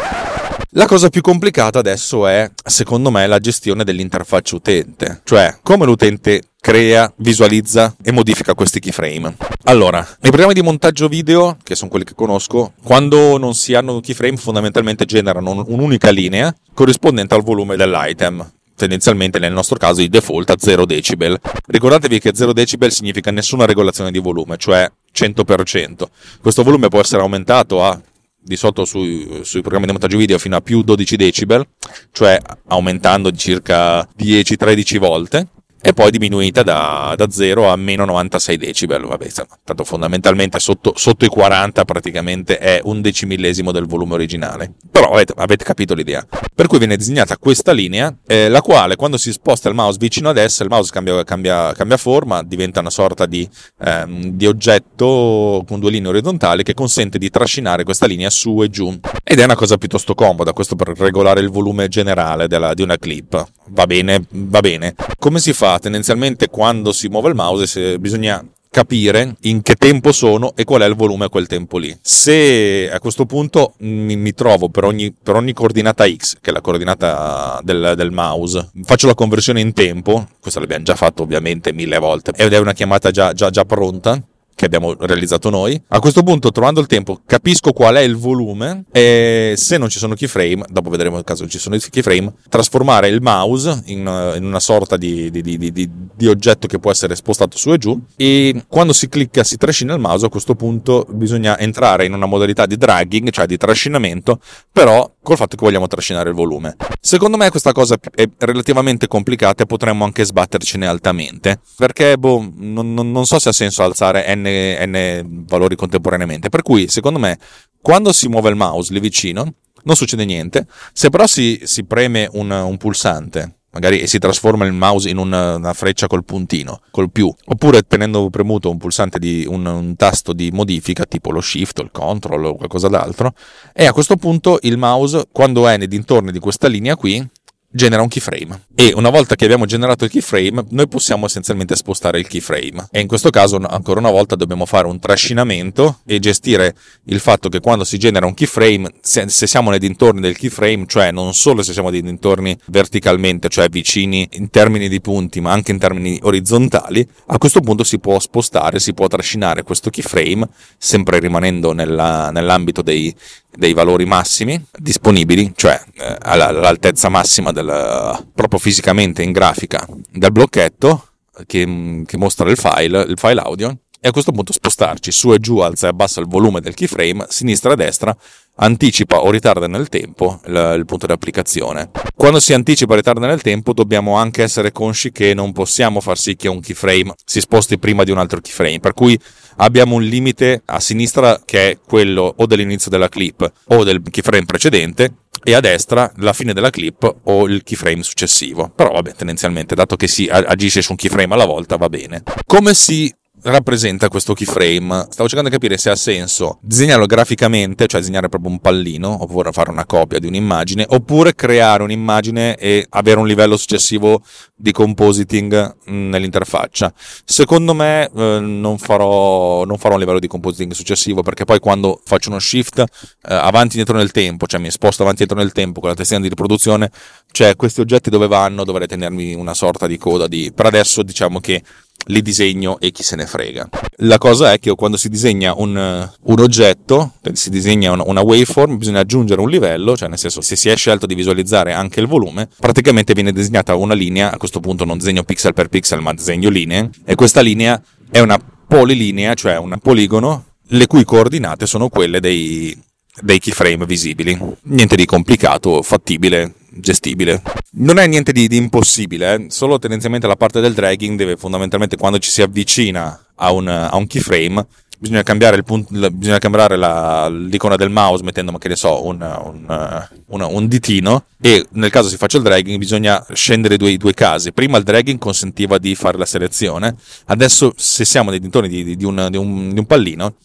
La 0.77 0.87
cosa 0.87 1.09
più 1.09 1.21
complicata 1.21 1.79
adesso 1.79 2.27
è, 2.27 2.51
secondo 2.65 3.11
me, 3.11 3.27
la 3.27 3.39
gestione 3.39 3.85
dell'interfaccia 3.85 4.57
utente, 4.57 5.21
cioè 5.25 5.59
come 5.63 5.85
l'utente 5.85 6.43
crea, 6.61 7.13
visualizza 7.17 7.95
e 8.03 8.11
modifica 8.11 8.55
questi 8.55 8.81
keyframe. 8.81 9.37
Allora, 9.65 9.99
nei 9.99 10.31
programmi 10.31 10.55
di 10.55 10.63
montaggio 10.63 11.09
video, 11.09 11.59
che 11.63 11.75
sono 11.75 11.91
quelli 11.91 12.05
che 12.05 12.15
conosco, 12.15 12.73
quando 12.83 13.37
non 13.39 13.55
si 13.55 13.75
hanno 13.75 14.01
keyframe 14.01 14.37
fondamentalmente 14.37 15.05
generano 15.05 15.63
un'unica 15.67 16.11
linea 16.11 16.55
corrispondente 16.73 17.35
al 17.35 17.43
volume 17.43 17.77
dell'item 17.77 18.51
tendenzialmente 18.77 19.39
nel 19.39 19.53
nostro 19.53 19.77
caso 19.77 20.01
di 20.01 20.09
default 20.09 20.51
a 20.51 20.57
0 20.59 20.85
decibel. 20.85 21.39
Ricordatevi 21.67 22.19
che 22.19 22.33
0 22.35 22.53
decibel 22.53 22.91
significa 22.91 23.31
nessuna 23.31 23.67
regolazione 23.67 24.11
di 24.11 24.19
volume, 24.19 24.57
cioè 24.57 24.91
100%. 25.15 26.05
Questo 26.41 26.63
volume 26.63 26.89
può 26.89 27.01
essere 27.01 27.23
aumentato 27.23 27.85
a 27.85 28.01
di 28.45 28.57
sotto 28.57 28.85
sui, 28.85 29.41
sui, 29.43 29.61
programmi 29.63 29.87
di 29.87 29.93
montaggio 29.93 30.19
video 30.19 30.39
fino 30.39 30.57
a 30.57 30.61
più 30.61 30.83
12 30.83 31.17
decibel, 31.17 31.67
cioè 32.13 32.39
aumentando 32.69 33.31
di 33.31 33.39
circa 33.39 34.07
10-13 34.17 34.99
volte 34.99 35.49
e 35.87 35.93
poi 35.93 36.11
diminuita 36.11 36.63
da, 36.63 37.13
da 37.15 37.29
0 37.29 37.69
a 37.69 37.77
meno 37.77 38.07
96 38.07 38.57
decibel. 38.57 39.05
Vabbè, 39.05 39.29
tanto 39.63 39.85
fondamentalmente 39.85 40.59
sotto, 40.59 40.95
sotto, 40.97 41.27
i 41.27 41.29
40 41.29 41.85
praticamente 41.85 42.57
è 42.57 42.81
un 42.85 43.03
decimillesimo 43.03 43.71
del 43.71 43.85
volume 43.85 44.15
originale. 44.15 44.73
Però 44.91 45.11
avete, 45.11 45.35
avete 45.37 45.63
capito 45.63 45.93
l'idea. 45.93 46.27
Per 46.55 46.69
cui 46.69 46.79
viene 46.79 46.97
disegnata 46.97 47.37
questa 47.37 47.73
linea, 47.73 48.17
eh, 48.27 48.49
la 48.49 48.63
quale 48.63 48.97
quando 48.97 49.19
si 49.19 49.31
sposta 49.31 49.69
il 49.69 49.75
mouse 49.75 49.99
vicino 50.01 50.31
ad 50.31 50.39
essa, 50.39 50.63
il 50.63 50.71
mouse 50.71 50.91
cambia, 50.91 51.23
cambia, 51.23 51.75
cambia 51.75 51.99
forma, 51.99 52.43
diventa 52.43 52.81
una 52.81 52.89
sorta 52.89 53.27
di, 53.27 53.47
ehm, 53.83 54.29
di 54.31 54.47
oggetto 54.47 55.65
con 55.67 55.81
due 55.81 55.91
linee 55.91 56.09
orizzontali 56.09 56.63
che 56.63 56.73
consente 56.73 57.19
di 57.19 57.29
trascinare 57.29 57.85
questa 57.85 58.07
linea 58.07 58.31
su 58.31 58.63
e 58.63 58.71
giù. 58.71 58.99
Ed 59.23 59.39
è 59.39 59.45
una 59.45 59.55
cosa 59.55 59.77
piuttosto 59.77 60.15
comoda, 60.15 60.55
questo 60.55 60.77
per 60.77 60.97
regolare 60.97 61.41
il 61.41 61.51
volume 61.51 61.89
generale 61.89 62.49
della, 62.49 62.73
di 62.73 62.81
una 62.81 62.97
clip. 62.97 63.47
Va 63.69 63.87
bene, 63.87 64.25
va 64.31 64.61
bene. 64.61 64.95
Come 65.19 65.41
si 65.41 65.53
fa? 65.53 65.74
Tendenzialmente 65.79 66.49
quando 66.49 66.93
si 66.93 67.09
muove 67.09 67.29
il 67.29 67.35
mouse 67.35 67.99
bisogna 67.99 68.45
capire 68.75 69.37
in 69.43 69.63
che 69.63 69.77
tempo 69.77 70.11
sono 70.11 70.53
e 70.57 70.65
qual 70.65 70.81
è 70.83 70.87
il 70.87 70.97
volume 70.97 71.27
a 71.27 71.29
quel 71.29 71.47
tempo 71.47 71.79
lì. 71.79 71.97
Se 72.03 72.91
a 72.93 72.99
questo 72.99 73.25
punto 73.25 73.75
mi, 73.79 74.17
mi 74.17 74.35
trovo 74.35 74.69
per 74.69 74.83
ogni, 74.83 75.13
per 75.13 75.37
ogni, 75.37 75.53
coordinata 75.53 76.05
x, 76.09 76.39
che 76.41 76.51
è 76.51 76.53
la 76.53 76.61
coordinata 76.61 77.61
del, 77.63 77.93
del, 77.97 78.11
mouse, 78.11 78.71
faccio 78.83 79.07
la 79.07 79.15
conversione 79.15 79.61
in 79.61 79.73
tempo, 79.73 80.27
questo 80.41 80.59
l'abbiamo 80.59 80.83
già 80.83 80.97
fatto 80.97 81.23
ovviamente 81.23 81.73
mille 81.73 81.99
volte, 81.99 82.33
ed 82.35 82.53
è 82.53 82.59
una 82.59 82.73
chiamata 82.73 83.13
già, 83.13 83.33
già, 83.33 83.49
già 83.49 83.65
pronta, 83.65 84.21
che 84.55 84.65
abbiamo 84.65 84.95
realizzato 84.99 85.51
noi. 85.51 85.81
A 85.89 85.99
questo 85.99 86.23
punto, 86.23 86.51
trovando 86.51 86.81
il 86.81 86.87
tempo, 86.87 87.21
capisco 87.27 87.73
qual 87.73 87.97
è 87.97 88.01
il 88.01 88.17
volume 88.17 88.85
e 88.93 89.55
se 89.57 89.79
non 89.79 89.89
ci 89.89 89.99
sono 89.99 90.15
keyframe, 90.15 90.65
dopo 90.69 90.91
vedremo 90.91 91.19
il 91.19 91.25
caso 91.25 91.47
ci 91.49 91.59
sono 91.59 91.75
i 91.75 91.81
keyframe, 91.81 92.33
trasformare 92.49 93.09
il 93.09 93.21
mouse 93.21 93.83
in, 93.87 94.07
eh, 94.07 94.37
in 94.37 94.45
una 94.45 94.61
sorta 94.61 94.97
di, 94.97 95.31
di, 95.31 95.43
di, 95.43 95.73
di, 95.73 96.27
oggetto 96.27 96.67
che 96.67 96.79
può 96.79 96.91
essere 96.91 97.17
spostato 97.17 97.57
su 97.59 97.73
e 97.73 97.79
giù 97.79 98.01
e 98.17 98.65
quando 98.69 98.93
si 98.93 99.09
clicca, 99.09 99.45
si 99.45 99.57
trascina 99.57 99.95
il 99.95 100.01
mouse, 100.01 100.27
a 100.27 100.29
questo 100.29 100.55
punto 100.55 101.07
bisogna 101.11 101.59
entrare 101.59 102.07
in 102.07 102.15
una 102.15 102.27
modalità 102.27 102.67
di 102.67 102.77
dragging, 102.77 103.31
cioè 103.31 103.47
di 103.47 103.57
trascinamento, 103.57 104.41
però 104.71 105.11
col 105.23 105.37
fatto 105.37 105.57
che 105.57 105.65
vogliamo 105.65 105.87
trascinare 105.87 106.29
il 106.29 106.35
volume. 106.35 106.77
Secondo 107.01 107.37
me 107.37 107.51
questa 107.51 107.73
cosa 107.73 107.97
è 108.15 108.29
relativamente 108.39 109.09
complicata 109.09 109.63
e 109.63 109.67
potremmo 109.67 110.05
anche 110.05 110.25
sbattercene 110.25 110.87
altamente, 110.87 111.61
perché 111.77 112.17
boh, 112.19 112.53
non, 112.57 112.93
non 112.95 113.27
so 113.27 113.39
se 113.39 113.49
ha 113.49 113.53
senso 113.53 113.83
alzare 113.83 114.35
n 114.35 114.44
n, 114.51 115.45
valori 115.47 115.77
contemporaneamente. 115.77 116.49
Per 116.49 116.63
cui, 116.63 116.89
secondo 116.89 117.19
me, 117.19 117.39
quando 117.81 118.13
si 118.13 118.29
muove 118.29 118.51
il 118.51 118.57
mouse 118.57 118.93
lì 118.93 119.01
vicino, 119.01 119.55
non 119.85 119.97
succede 119.97 120.25
niente. 120.25 120.67
Se 120.93 121.11
però 121.11 121.27
si, 121.27 121.61
si 121.65 121.85
preme 121.85 122.29
un, 122.33 122.51
un 122.51 122.77
pulsante 122.77 123.59
magari 123.75 124.01
e 124.01 124.07
si 124.07 124.19
trasforma 124.19 124.65
il 124.65 124.73
mouse 124.73 125.11
in 125.11 125.19
una, 125.19 125.57
una, 125.57 125.73
freccia 125.73 126.07
col 126.07 126.25
puntino, 126.25 126.81
col 126.91 127.11
più, 127.11 127.33
oppure 127.47 127.83
tenendo 127.83 128.31
premuto 128.31 128.71
un 128.71 128.79
pulsante 128.79 129.19
di 129.19 129.45
un, 129.49 129.67
un, 129.67 129.97
tasto 129.97 130.33
di 130.33 130.51
modifica 130.53 131.05
tipo 131.05 131.33
lo 131.33 131.41
shift 131.41 131.81
il 131.81 131.91
control 131.93 132.45
o 132.45 132.55
qualcosa 132.55 132.89
d'altro, 132.89 133.35
e 133.75 133.87
a 133.87 133.93
questo 133.93 134.17
punto 134.17 134.59
il 134.63 134.79
mouse 134.79 135.27
quando 135.31 135.67
è 135.67 135.77
nei 135.77 135.89
dintorni 135.89 136.31
di 136.31 136.39
questa 136.39 136.69
linea 136.69 136.95
qui 136.95 137.29
genera 137.75 138.03
un 138.03 138.09
keyframe. 138.09 138.67
E 138.75 138.93
una 138.95 139.11
volta 139.11 139.35
che 139.35 139.45
abbiamo 139.45 139.67
generato 139.67 140.05
il 140.05 140.11
keyframe 140.11 140.65
noi 140.71 140.87
possiamo 140.87 141.27
essenzialmente 141.27 141.75
spostare 141.75 142.21
il 142.21 142.29
keyframe. 142.29 142.87
E 142.93 143.01
in 143.01 143.09
questo 143.09 143.31
caso 143.31 143.57
ancora 143.57 143.99
una 143.99 144.11
volta 144.11 144.37
dobbiamo 144.37 144.65
fare 144.65 144.87
un 144.87 145.01
trascinamento 145.01 145.99
e 146.07 146.21
gestire 146.21 146.77
il 147.07 147.19
fatto 147.19 147.49
che 147.49 147.59
quando 147.59 147.83
si 147.83 147.99
genera 147.99 148.27
un 148.27 148.35
keyframe 148.35 148.93
se, 149.01 149.29
se 149.29 149.49
siamo 149.49 149.71
nei 149.71 149.81
dintorni 149.81 150.21
del 150.21 150.37
keyframe 150.37 150.85
cioè 150.87 151.11
non 151.11 151.35
solo 151.35 151.63
se 151.63 151.73
siamo 151.73 151.91
nei 151.91 152.01
dintorni 152.01 152.57
verticalmente 152.67 153.49
cioè 153.49 153.69
vicini 153.69 154.29
in 154.33 154.51
termini 154.51 154.89
di 154.89 155.01
punti 155.01 155.41
ma 155.41 155.53
anche 155.53 155.73
in 155.73 155.79
termini 155.79 156.19
orizzontali 156.23 157.07
a 157.27 157.39
questo 157.39 157.61
punto 157.61 157.83
si 157.83 157.99
può 157.99 158.19
spostare 158.21 158.79
si 158.79 158.95
può 158.95 159.09
trascinare 159.09 159.63
questo 159.63 159.91
keyframe 159.91 160.49
sempre 160.79 161.19
rimanendo 161.19 161.73
nella, 161.73 162.31
nell'ambito 162.31 162.83
dei, 162.83 163.15
dei 163.57 163.73
valori 163.73 164.05
massimi 164.05 164.63
disponibili, 164.77 165.53
cioè 165.55 165.81
eh, 165.95 166.17
all'altezza 166.21 167.09
massima 167.09 167.53
del, 167.53 168.27
proprio 168.35 168.59
fisicamente 168.59 169.23
in 169.23 169.33
grafica 169.33 169.87
del 170.11 170.33
blocchetto 170.33 171.09
che, 171.47 172.03
che 172.07 172.17
mostra 172.17 172.49
il 172.49 172.57
file, 172.57 173.03
il 173.03 173.19
file 173.19 173.41
audio, 173.41 173.77
e 174.05 174.09
a 174.09 174.13
questo 174.13 174.33
punto 174.33 174.53
spostarci 174.53 175.11
su 175.11 175.33
e 175.33 175.39
giù, 175.39 175.61
alza 175.61 175.87
e 175.87 175.89
abbassa 175.89 176.21
il 176.21 176.27
volume 176.27 176.61
del 176.61 176.75
keyframe, 176.75 177.25
sinistra 177.31 177.73
e 177.73 177.77
destra, 177.77 178.15
anticipa 178.57 179.23
o 179.23 179.31
ritarda 179.31 179.67
nel 179.67 179.89
tempo 179.89 180.43
il, 180.45 180.75
il, 180.77 180.85
punto 180.85 181.07
di 181.07 181.13
applicazione. 181.13 181.89
Quando 182.15 182.39
si 182.39 182.53
anticipa 182.53 182.93
o 182.93 182.97
ritarda 182.97 183.27
nel 183.27 183.41
tempo 183.41 183.73
dobbiamo 183.73 184.17
anche 184.17 184.43
essere 184.43 184.73
consci 184.73 185.11
che 185.11 185.33
non 185.33 185.53
possiamo 185.55 186.03
far 186.03 186.19
sì 186.19 186.37
che 186.37 186.49
un 186.49 186.61
keyframe 186.61 187.15
si 187.25 187.41
sposti 187.41 187.79
prima 187.79 188.05
di 188.05 188.11
un 188.11 188.19
altro 188.19 188.43
keyframe, 188.43 188.79
per 188.79 188.93
cui 188.93 189.19
abbiamo 189.57 189.95
un 189.95 190.03
limite 190.03 190.61
a 190.67 190.81
sinistra 190.81 191.41
che 191.43 191.71
è 191.71 191.79
quello 191.83 192.35
o 192.37 192.45
dell'inizio 192.45 192.91
della 192.91 193.09
clip 193.09 193.51
o 193.69 193.85
del 193.85 194.03
keyframe 194.03 194.45
precedente 194.45 195.15
e 195.43 195.55
a 195.55 195.61
destra 195.61 196.13
la 196.17 196.35
fine 196.35 196.53
della 196.53 196.69
clip 196.69 197.21
o 197.23 197.47
il 197.47 197.63
keyframe 197.63 198.03
successivo. 198.03 198.69
Però 198.69 198.91
vabbè, 198.91 199.15
tendenzialmente, 199.15 199.75
dato 199.75 199.97
che 199.97 200.09
si 200.09 200.29
agisce 200.31 200.83
su 200.83 200.91
un 200.91 200.99
keyframe 200.99 201.33
alla 201.33 201.47
volta, 201.47 201.77
va 201.77 201.89
bene. 201.89 202.23
Come 202.45 202.75
si 202.75 203.11
rappresenta 203.45 204.09
questo 204.09 204.35
keyframe. 204.35 205.07
Stavo 205.11 205.29
cercando 205.29 205.49
di 205.49 205.51
capire 205.51 205.77
se 205.77 205.91
ha 205.91 205.97
senso 205.97 206.59
disegnarlo 206.63 207.07
graficamente, 207.07 207.87
cioè 207.87 208.01
disegnare 208.01 208.29
proprio 208.29 208.51
un 208.51 208.59
pallino, 208.59 209.23
oppure 209.23 209.53
fare 209.53 209.71
una 209.71 209.85
copia 209.85 210.19
di 210.19 210.27
un'immagine, 210.27 210.85
oppure 210.89 211.35
creare 211.35 211.83
un'immagine 211.83 212.57
e 212.57 212.87
avere 212.91 213.19
un 213.19 213.27
livello 213.27 213.57
successivo 213.57 214.23
di 214.55 214.73
compositing 214.73 215.77
mm, 215.91 216.09
nell'interfaccia. 216.11 216.93
Secondo 217.25 217.75
me 217.75 218.11
eh, 218.15 218.39
non, 218.41 218.79
farò, 218.79 219.65
non, 219.65 219.79
farò, 219.79 219.95
un 219.95 220.01
livello 220.01 220.19
di 220.19 220.29
compositing 220.29 220.73
successivo 220.73 221.23
perché 221.23 221.45
poi 221.45 221.59
quando 221.59 222.01
faccio 222.05 222.31
uno 222.31 222.39
shift 222.39 222.79
eh, 222.79 222.85
avanti 223.23 223.77
e 223.77 223.81
indietro 223.81 223.97
nel 223.97 224.11
tempo, 224.11 224.47
cioè 224.47 224.61
mi 224.61 224.71
sposto 224.71 225.03
avanti 225.03 225.23
e 225.23 225.25
indietro 225.25 225.45
nel 225.45 225.53
tempo 225.53 225.81
con 225.81 225.91
la 225.91 225.95
testina 225.95 226.21
di 226.21 226.29
riproduzione, 226.29 226.91
cioè 227.31 227.57
questi 227.57 227.81
oggetti 227.81 228.11
dove 228.11 228.27
vanno 228.27 228.65
dovrei 228.65 228.87
tenermi 228.87 229.35
una 229.35 229.55
sorta 229.55 229.87
di 229.87 229.99
coda 229.99 230.27
di... 230.27 230.53
Per 230.55 230.67
adesso 230.67 231.03
diciamo 231.03 231.41
che 231.41 231.63
li 232.07 232.23
disegno 232.23 232.79
e 232.81 232.91
chi 232.91 233.03
se 233.03 233.17
ne 233.17 233.27
frega. 233.27 233.69
La 233.99 234.19
cosa 234.19 234.53
è 234.53 234.59
che 234.59 234.75
quando 234.75 234.97
si 234.97 235.09
disegna 235.09 235.55
un, 235.57 236.11
un 236.21 236.41
oggetto, 236.41 237.13
si 237.33 237.51
disegna 237.51 237.93
una, 237.93 238.03
una 238.07 238.21
waveform, 238.21 238.77
bisogna 238.77 239.01
aggiungere 239.01 239.41
un 239.41 239.49
livello, 239.49 239.97
cioè 239.97 240.09
nel 240.09 240.19
senso 240.19 240.41
se 240.41 240.57
si 240.57 240.69
è 240.69 240.77
scelto 240.77 241.07
di 241.07 241.15
visualizzare 241.15 241.73
anche 241.73 242.01
il 242.01 242.07
volume, 242.07 242.49
praticamente 242.59 243.15
viene 243.15 243.33
disegnata 243.33 243.75
una 243.75 243.95
linea, 243.95 244.33
a 244.33 244.37
questo 244.37 244.61
punto 244.61 244.85
non 244.85 244.99
disegno 244.99 245.23
pixel 245.23 245.55
per 245.55 245.69
pixel 245.69 246.01
ma 246.01 246.13
disegno 246.13 246.49
linee, 246.49 246.91
e 247.05 247.15
questa 247.15 247.41
linea 247.41 247.81
è 248.11 248.21
una 248.21 248.39
polilinea, 248.67 249.35
cioè 249.35 249.57
un 249.59 249.79
poligono, 249.81 250.45
le 250.69 250.87
cui 250.87 251.05
coordinate 251.05 251.67
sono 251.67 251.89
quelle 251.89 252.21
dei, 252.21 252.77
dei 253.21 253.39
keyframe 253.39 253.87
visibili. 253.87 254.39
Niente 254.63 254.97
di 254.97 255.05
complicato, 255.05 255.83
fattibile, 255.83 256.55
gestibile. 256.77 257.43
Non 257.73 257.99
è 257.99 258.07
niente 258.07 258.33
di, 258.33 258.49
di 258.49 258.57
impossibile, 258.57 259.35
eh? 259.35 259.47
solo 259.49 259.79
tendenzialmente 259.79 260.27
la 260.27 260.37
parte 260.37 260.61
del 260.61 260.75
dragging 260.75 261.17
deve 261.17 261.37
fondamentalmente 261.37 261.97
quando 261.97 262.19
ci 262.19 262.31
si 262.31 262.43
avvicina 262.43 263.27
a 263.37 263.51
un, 263.51 263.69
a 263.69 263.95
un 263.97 264.07
keyframe 264.07 264.67
bisogna 265.05 265.23
cambiare, 265.23 265.57
il 265.57 265.65
punto, 265.65 265.93
bisogna 266.11 266.39
cambiare 266.39 266.77
la, 266.77 267.29
l'icona 267.29 267.77
del 267.77 267.91
mouse 267.91 268.25
mettendo, 268.25 268.57
che 268.57 268.69
ne 268.69 268.77
so, 268.77 269.05
un, 269.05 269.21
un, 269.21 270.09
un, 270.27 270.41
un, 270.41 270.67
ditino 270.67 271.25
e 271.41 271.67
nel 271.73 271.91
caso 271.91 272.09
si 272.09 272.17
faccia 272.17 272.39
il 272.39 272.43
dragging 272.43 272.79
bisogna 272.79 273.25
scendere 273.35 273.77
due, 273.77 273.97
due 273.99 274.15
casi. 274.15 274.53
Prima 274.53 274.79
il 274.79 274.85
dragging 274.85 275.19
consentiva 275.19 275.77
di 275.79 275.95
fare 275.95 276.17
la 276.17 276.25
selezione, 276.25 276.97
adesso 277.27 277.73
se 277.77 278.05
siamo 278.05 278.31
nei 278.31 278.41
dintorni 278.41 278.69
di, 278.69 278.83
di, 278.85 278.97
di, 278.97 279.29
di 279.31 279.37
un 279.37 279.85
pallino 279.87 280.37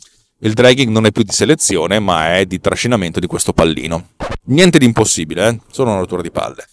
il 0.42 0.54
dragging 0.54 0.90
non 0.90 1.06
è 1.06 1.12
più 1.12 1.24
di 1.24 1.32
selezione, 1.32 2.00
ma 2.00 2.38
è 2.38 2.46
di 2.46 2.60
trascinamento 2.60 3.20
di 3.20 3.28
questo 3.28 3.52
pallino. 3.52 4.10
Niente 4.46 4.78
di 4.78 4.86
impossibile, 4.86 5.48
eh? 5.48 5.60
solo 5.70 5.90
una 5.92 6.00
rottura 6.00 6.22
di 6.22 6.32
palle. 6.32 6.68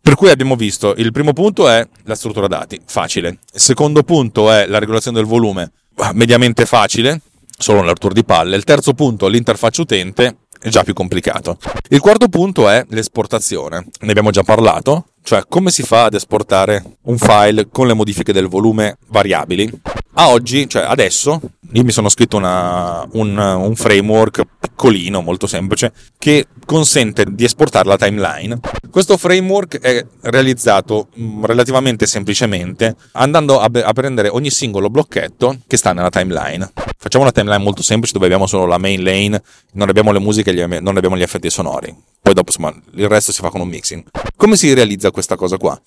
Per 0.00 0.14
cui 0.14 0.30
abbiamo 0.30 0.56
visto, 0.56 0.94
il 0.96 1.12
primo 1.12 1.32
punto 1.32 1.68
è 1.68 1.86
la 2.04 2.14
struttura 2.16 2.48
dati, 2.48 2.80
facile. 2.84 3.38
Il 3.52 3.60
secondo 3.60 4.02
punto 4.02 4.50
è 4.50 4.66
la 4.66 4.78
regolazione 4.78 5.18
del 5.18 5.26
volume, 5.26 5.70
mediamente 6.14 6.66
facile, 6.66 7.20
solo 7.56 7.78
una 7.78 7.88
rottura 7.88 8.14
di 8.14 8.24
palle. 8.24 8.56
Il 8.56 8.64
terzo 8.64 8.92
punto, 8.94 9.28
l'interfaccia 9.28 9.82
utente, 9.82 10.36
è 10.58 10.68
già 10.68 10.82
più 10.82 10.94
complicato. 10.94 11.58
Il 11.88 12.00
quarto 12.00 12.28
punto 12.28 12.68
è 12.68 12.84
l'esportazione. 12.88 13.86
Ne 14.00 14.10
abbiamo 14.10 14.30
già 14.30 14.42
parlato, 14.42 15.12
cioè 15.22 15.44
come 15.48 15.70
si 15.70 15.82
fa 15.82 16.04
ad 16.04 16.14
esportare 16.14 16.96
un 17.02 17.16
file 17.16 17.68
con 17.70 17.86
le 17.86 17.94
modifiche 17.94 18.32
del 18.32 18.48
volume 18.48 18.98
variabili. 19.08 19.70
A 20.14 20.28
oggi, 20.28 20.68
cioè 20.68 20.82
adesso, 20.82 21.40
io 21.72 21.84
mi 21.84 21.92
sono 21.92 22.08
scritto 22.08 22.36
una, 22.36 23.06
un, 23.12 23.36
un, 23.36 23.76
framework 23.76 24.42
piccolino, 24.58 25.20
molto 25.20 25.46
semplice, 25.46 25.92
che 26.18 26.48
consente 26.66 27.24
di 27.28 27.44
esportare 27.44 27.88
la 27.88 27.96
timeline. 27.96 28.58
Questo 28.90 29.16
framework 29.16 29.78
è 29.78 30.04
realizzato 30.22 31.08
mm, 31.18 31.44
relativamente 31.44 32.06
semplicemente 32.06 32.96
andando 33.12 33.60
a, 33.60 33.70
a, 33.72 33.92
prendere 33.92 34.28
ogni 34.28 34.50
singolo 34.50 34.90
blocchetto 34.90 35.58
che 35.66 35.76
sta 35.76 35.92
nella 35.92 36.10
timeline. 36.10 36.70
Facciamo 36.98 37.24
una 37.24 37.32
timeline 37.32 37.62
molto 37.62 37.82
semplice 37.82 38.14
dove 38.14 38.26
abbiamo 38.26 38.46
solo 38.46 38.66
la 38.66 38.78
main 38.78 39.02
lane, 39.02 39.40
non 39.72 39.88
abbiamo 39.88 40.10
le 40.10 40.18
musiche, 40.18 40.52
non 40.52 40.96
abbiamo 40.96 41.16
gli 41.16 41.22
effetti 41.22 41.50
sonori. 41.50 41.94
Poi 42.20 42.34
dopo 42.34 42.50
insomma, 42.50 42.74
il 42.94 43.08
resto 43.08 43.32
si 43.32 43.40
fa 43.40 43.50
con 43.50 43.60
un 43.60 43.68
mixing. 43.68 44.04
Come 44.36 44.56
si 44.56 44.72
realizza 44.74 45.10
questa 45.10 45.36
cosa 45.36 45.56
qua? 45.56 45.80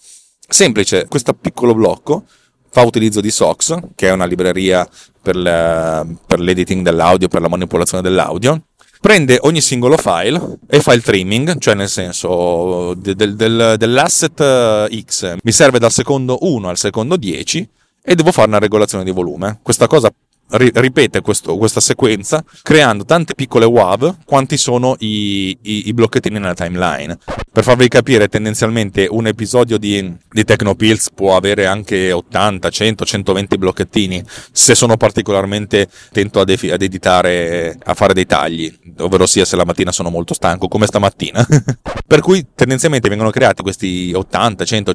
Semplice, 0.47 1.07
questo 1.07 1.33
piccolo 1.33 1.73
blocco 1.73 2.23
fa 2.73 2.81
utilizzo 2.81 3.21
di 3.21 3.29
SOX, 3.29 3.77
che 3.93 4.07
è 4.07 4.11
una 4.11 4.25
libreria 4.25 4.87
per, 5.21 5.35
le, 5.35 6.17
per 6.25 6.39
l'editing 6.39 6.83
dell'audio, 6.83 7.27
per 7.27 7.41
la 7.41 7.47
manipolazione 7.47 8.01
dell'audio, 8.01 8.63
prende 8.99 9.37
ogni 9.41 9.61
singolo 9.61 9.95
file 9.95 10.57
e 10.67 10.79
fa 10.79 10.93
il 10.93 11.03
trimming, 11.03 11.59
cioè 11.59 11.75
nel 11.75 11.87
senso 11.87 12.95
del, 12.95 13.35
del, 13.35 13.75
dell'asset 13.77 14.39
eh, 14.39 15.03
X 15.05 15.35
mi 15.43 15.51
serve 15.51 15.77
dal 15.77 15.91
secondo 15.91 16.39
1 16.41 16.67
al 16.67 16.77
secondo 16.77 17.15
10 17.15 17.69
e 18.01 18.15
devo 18.15 18.31
fare 18.31 18.47
una 18.47 18.57
regolazione 18.57 19.03
di 19.03 19.11
volume. 19.11 19.59
Questa 19.61 19.85
cosa 19.85 20.11
ripete 20.53 21.21
questo, 21.21 21.57
questa 21.57 21.79
sequenza 21.79 22.43
creando 22.61 23.05
tante 23.05 23.33
piccole 23.33 23.65
WAV 23.65 24.17
quanti 24.25 24.57
sono 24.57 24.95
i, 24.99 25.57
i, 25.61 25.87
i, 25.87 25.93
blocchettini 25.93 26.39
nella 26.39 26.53
timeline. 26.53 27.17
Per 27.51 27.63
farvi 27.63 27.87
capire, 27.87 28.27
tendenzialmente 28.27 29.07
un 29.09 29.27
episodio 29.27 29.77
di, 29.77 30.15
di 30.29 30.43
Tecnopills 30.43 31.11
può 31.13 31.35
avere 31.35 31.65
anche 31.65 32.11
80, 32.11 32.69
100, 32.69 33.05
120 33.05 33.57
blocchettini 33.57 34.23
se 34.51 34.75
sono 34.75 34.97
particolarmente 34.97 35.87
attento 36.09 36.39
ad, 36.39 36.49
ad 36.49 36.81
editare, 36.81 37.77
a 37.83 37.93
fare 37.93 38.13
dei 38.13 38.25
tagli, 38.25 38.73
ovvero 38.99 39.25
sia 39.25 39.45
se 39.45 39.55
la 39.55 39.65
mattina 39.65 39.91
sono 39.91 40.09
molto 40.09 40.33
stanco, 40.33 40.67
come 40.67 40.85
stamattina. 40.85 41.45
per 42.05 42.21
cui 42.21 42.45
tendenzialmente 42.53 43.09
vengono 43.09 43.29
creati 43.29 43.61
questi 43.63 44.11
80, 44.13 44.65
100, 44.65 44.93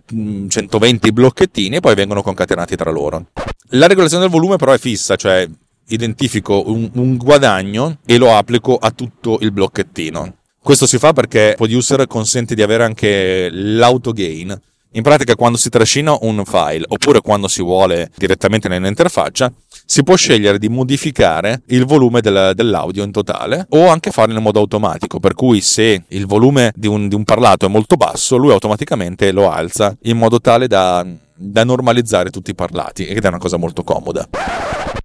120 0.48 1.12
blocchettini 1.12 1.76
e 1.76 1.80
poi 1.80 1.94
vengono 1.94 2.22
concatenati 2.22 2.76
tra 2.76 2.90
loro. 2.90 3.26
La 3.72 3.86
regolazione 3.86 4.22
del 4.22 4.32
volume 4.32 4.56
però 4.56 4.72
è 4.72 4.78
fissa, 4.78 5.16
cioè 5.16 5.47
identifico 5.88 6.71
un, 6.71 6.90
un 6.95 7.16
guadagno 7.16 7.99
e 8.04 8.18
lo 8.18 8.35
applico 8.35 8.76
a 8.76 8.90
tutto 8.90 9.38
il 9.40 9.52
blocchettino. 9.52 10.35
Questo 10.61 10.87
si 10.87 10.99
fa 10.99 11.12
perché 11.12 11.54
Producer 11.57 12.07
consente 12.07 12.54
di 12.54 12.62
avere 12.62 12.85
anche 12.85 13.49
l'autogain. 13.50 14.61
In 14.92 15.02
pratica 15.02 15.35
quando 15.35 15.59
si 15.59 15.68
trascina 15.68 16.16
un 16.23 16.42
file 16.45 16.85
oppure 16.88 17.21
quando 17.21 17.47
si 17.47 17.62
vuole 17.62 18.11
direttamente 18.16 18.68
nell'interfaccia 18.68 19.52
si 19.85 20.02
può 20.02 20.16
scegliere 20.16 20.59
di 20.59 20.68
modificare 20.68 21.62
il 21.66 21.85
volume 21.85 22.21
del, 22.21 22.52
dell'audio 22.54 23.04
in 23.04 23.12
totale 23.12 23.66
o 23.71 23.88
anche 23.88 24.11
farlo 24.11 24.37
in 24.37 24.42
modo 24.42 24.61
automatico 24.61 25.21
per 25.21 25.35
cui 25.35 25.61
se 25.61 26.04
il 26.09 26.26
volume 26.26 26.73
di 26.75 26.87
un, 26.87 27.09
di 27.09 27.14
un 27.14 27.25
parlato 27.25 27.66
è 27.66 27.68
molto 27.68 27.97
basso 27.97 28.37
lui 28.37 28.52
automaticamente 28.52 29.30
lo 29.30 29.50
alza 29.50 29.95
in 30.02 30.16
modo 30.16 30.40
tale 30.40 30.66
da 30.66 31.07
da 31.38 31.62
normalizzare 31.62 32.30
tutti 32.30 32.50
i 32.50 32.54
parlati 32.54 33.07
ed 33.07 33.25
è 33.25 33.28
una 33.28 33.38
cosa 33.38 33.57
molto 33.57 33.85
comoda. 33.85 34.28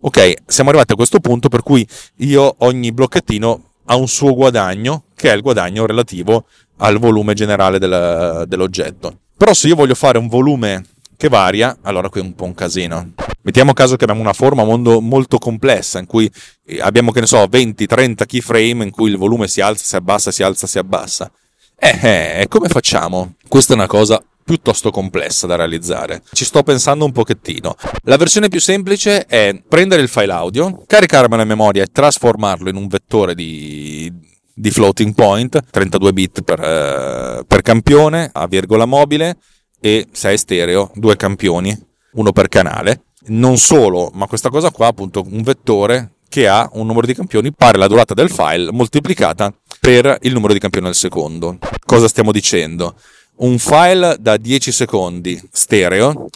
Ok, 0.02 0.34
siamo 0.48 0.70
arrivati 0.70 0.94
a 0.94 0.96
questo 0.96 1.20
punto 1.20 1.48
per 1.48 1.62
cui 1.62 1.88
io 2.18 2.56
ogni 2.60 2.92
blocchettino 2.92 3.63
ha 3.86 3.96
un 3.96 4.08
suo 4.08 4.34
guadagno 4.34 5.04
che 5.16 5.32
è 5.32 5.36
il 5.36 5.42
guadagno 5.42 5.86
relativo 5.86 6.46
al 6.78 6.98
volume 6.98 7.34
generale 7.36 7.78
del, 7.78 8.46
dell'oggetto. 8.48 9.20
Però 9.43 9.53
se 9.53 9.67
io 9.67 9.75
voglio 9.75 9.93
fare 9.93 10.17
un 10.17 10.29
volume 10.29 10.85
che 11.17 11.27
varia, 11.27 11.79
allora 11.81 12.07
qui 12.07 12.21
è 12.21 12.23
un 12.23 12.33
po' 12.33 12.45
un 12.45 12.55
casino. 12.55 13.12
Mettiamo 13.41 13.73
caso 13.73 13.97
che 13.97 14.05
abbiamo 14.05 14.21
una 14.21 14.31
forma 14.31 14.63
molto 14.63 15.38
complessa 15.38 16.00
in 16.00 16.05
cui 16.05 16.31
eh, 16.65 16.79
abbiamo, 16.79 17.12
che 17.12 17.19
ne 17.19 17.25
so, 17.25 17.43
20-30 17.43 18.25
keyframe 18.25 18.85
in 18.85 18.89
cui 18.89 19.09
il 19.09 19.17
volume 19.17 19.50
si 19.50 19.59
alza, 19.59 19.83
si 19.83 19.97
abbassa, 19.97 20.31
si 20.31 20.43
alza, 20.43 20.65
si 20.65 20.77
abbassa. 20.77 21.29
Eh, 21.75 22.39
eh, 22.39 22.45
come 22.47 22.69
facciamo? 22.69 23.33
Questa 23.45 23.73
è 23.73 23.75
una 23.75 23.85
cosa 23.85 24.23
piuttosto 24.45 24.91
complessa 24.91 25.45
da 25.45 25.57
realizzare. 25.57 26.21
Ci 26.31 26.45
sto 26.45 26.63
pensando 26.63 27.03
un 27.03 27.12
pochettino. 27.12 27.75
La 28.03 28.15
versione 28.15 28.47
più 28.47 28.62
semplice 28.62 29.25
è 29.25 29.62
prendere 29.67 30.01
il 30.01 30.07
file 30.07 30.31
audio, 30.31 30.85
caricarmelo 30.88 31.41
in 31.41 31.47
memoria 31.50 31.83
e 31.83 31.88
trasformarlo 31.88 32.69
in 32.69 32.77
un 32.77 32.88
vettore 32.88 33.35
di, 33.35 34.09
di 34.53 34.72
floating 34.72 35.13
point, 35.13 35.60
32 35.69 36.13
bit 36.13 36.41
per, 36.43 36.60
eh, 36.60 37.43
per 37.45 37.62
campione, 37.62 38.29
a 38.31 38.48
virgola 38.48 38.86
mobile 38.86 39.38
e 39.79 40.07
6 40.12 40.38
stereo, 40.38 40.91
due 40.95 41.15
campioni, 41.15 41.77
uno 42.13 42.31
per 42.31 42.48
canale. 42.48 43.03
Non 43.25 43.57
solo, 43.57 44.12
ma 44.13 44.27
questa 44.27 44.50
cosa 44.50 44.72
qua 44.72 44.88
appunto 44.88 45.25
un 45.25 45.41
vettore 45.41 46.13
che 46.33 46.48
ha 46.48 46.67
un 46.74 46.88
numero 46.88 47.05
di 47.05 47.13
campioni 47.13 47.53
pari 47.53 47.75
alla 47.75 47.88
durata 47.88 48.15
del 48.15 48.31
file 48.31 48.72
moltiplicata 48.72 49.53
per 49.79 50.17
il 50.22 50.33
numero 50.33 50.53
di 50.53 50.60
campioni 50.60 50.88
al 50.88 50.95
secondo. 50.95 51.60
Cosa 51.86 52.07
stiamo 52.07 52.31
dicendo? 52.31 52.95
Un 53.36 53.60
file 53.60 54.15
da 54.19 54.38
10 54.38 54.72
secondi 54.72 55.39
stereo, 55.51 56.29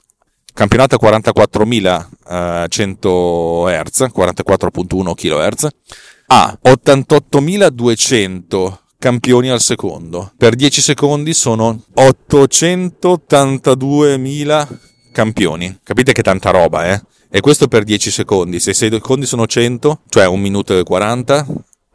campionato 0.53 0.95
a 0.95 0.99
44.100 1.01 3.83
Hz, 3.83 4.01
44.1 4.15 5.13
kHz, 5.13 5.67
ha 6.27 6.57
88.200 6.63 8.77
campioni 8.99 9.49
al 9.49 9.61
secondo. 9.61 10.31
Per 10.37 10.53
10 10.55 10.81
secondi 10.81 11.33
sono 11.33 11.83
882.000 11.95 14.67
campioni. 15.11 15.79
Capite 15.83 16.11
che 16.11 16.21
tanta 16.21 16.51
roba, 16.51 16.93
eh? 16.93 17.01
E 17.29 17.41
questo 17.41 17.67
per 17.67 17.83
10 17.83 18.11
secondi. 18.11 18.59
Se 18.59 18.73
6 18.73 18.91
secondi 18.91 19.25
sono 19.25 19.45
100, 19.45 20.01
cioè 20.09 20.27
1 20.27 20.41
minuto 20.41 20.77
e 20.77 20.83
40, 20.83 21.45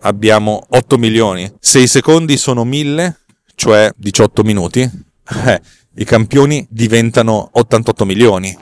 abbiamo 0.00 0.62
8 0.68 0.98
milioni. 0.98 1.50
6 1.58 1.86
secondi 1.86 2.36
sono 2.36 2.64
1000, 2.64 3.18
cioè 3.54 3.90
18 3.96 4.42
minuti. 4.42 4.90
Eh, 5.46 5.60
I 5.94 6.04
campioni 6.04 6.66
diventano 6.68 7.48
88 7.52 8.04
milioni. 8.04 8.54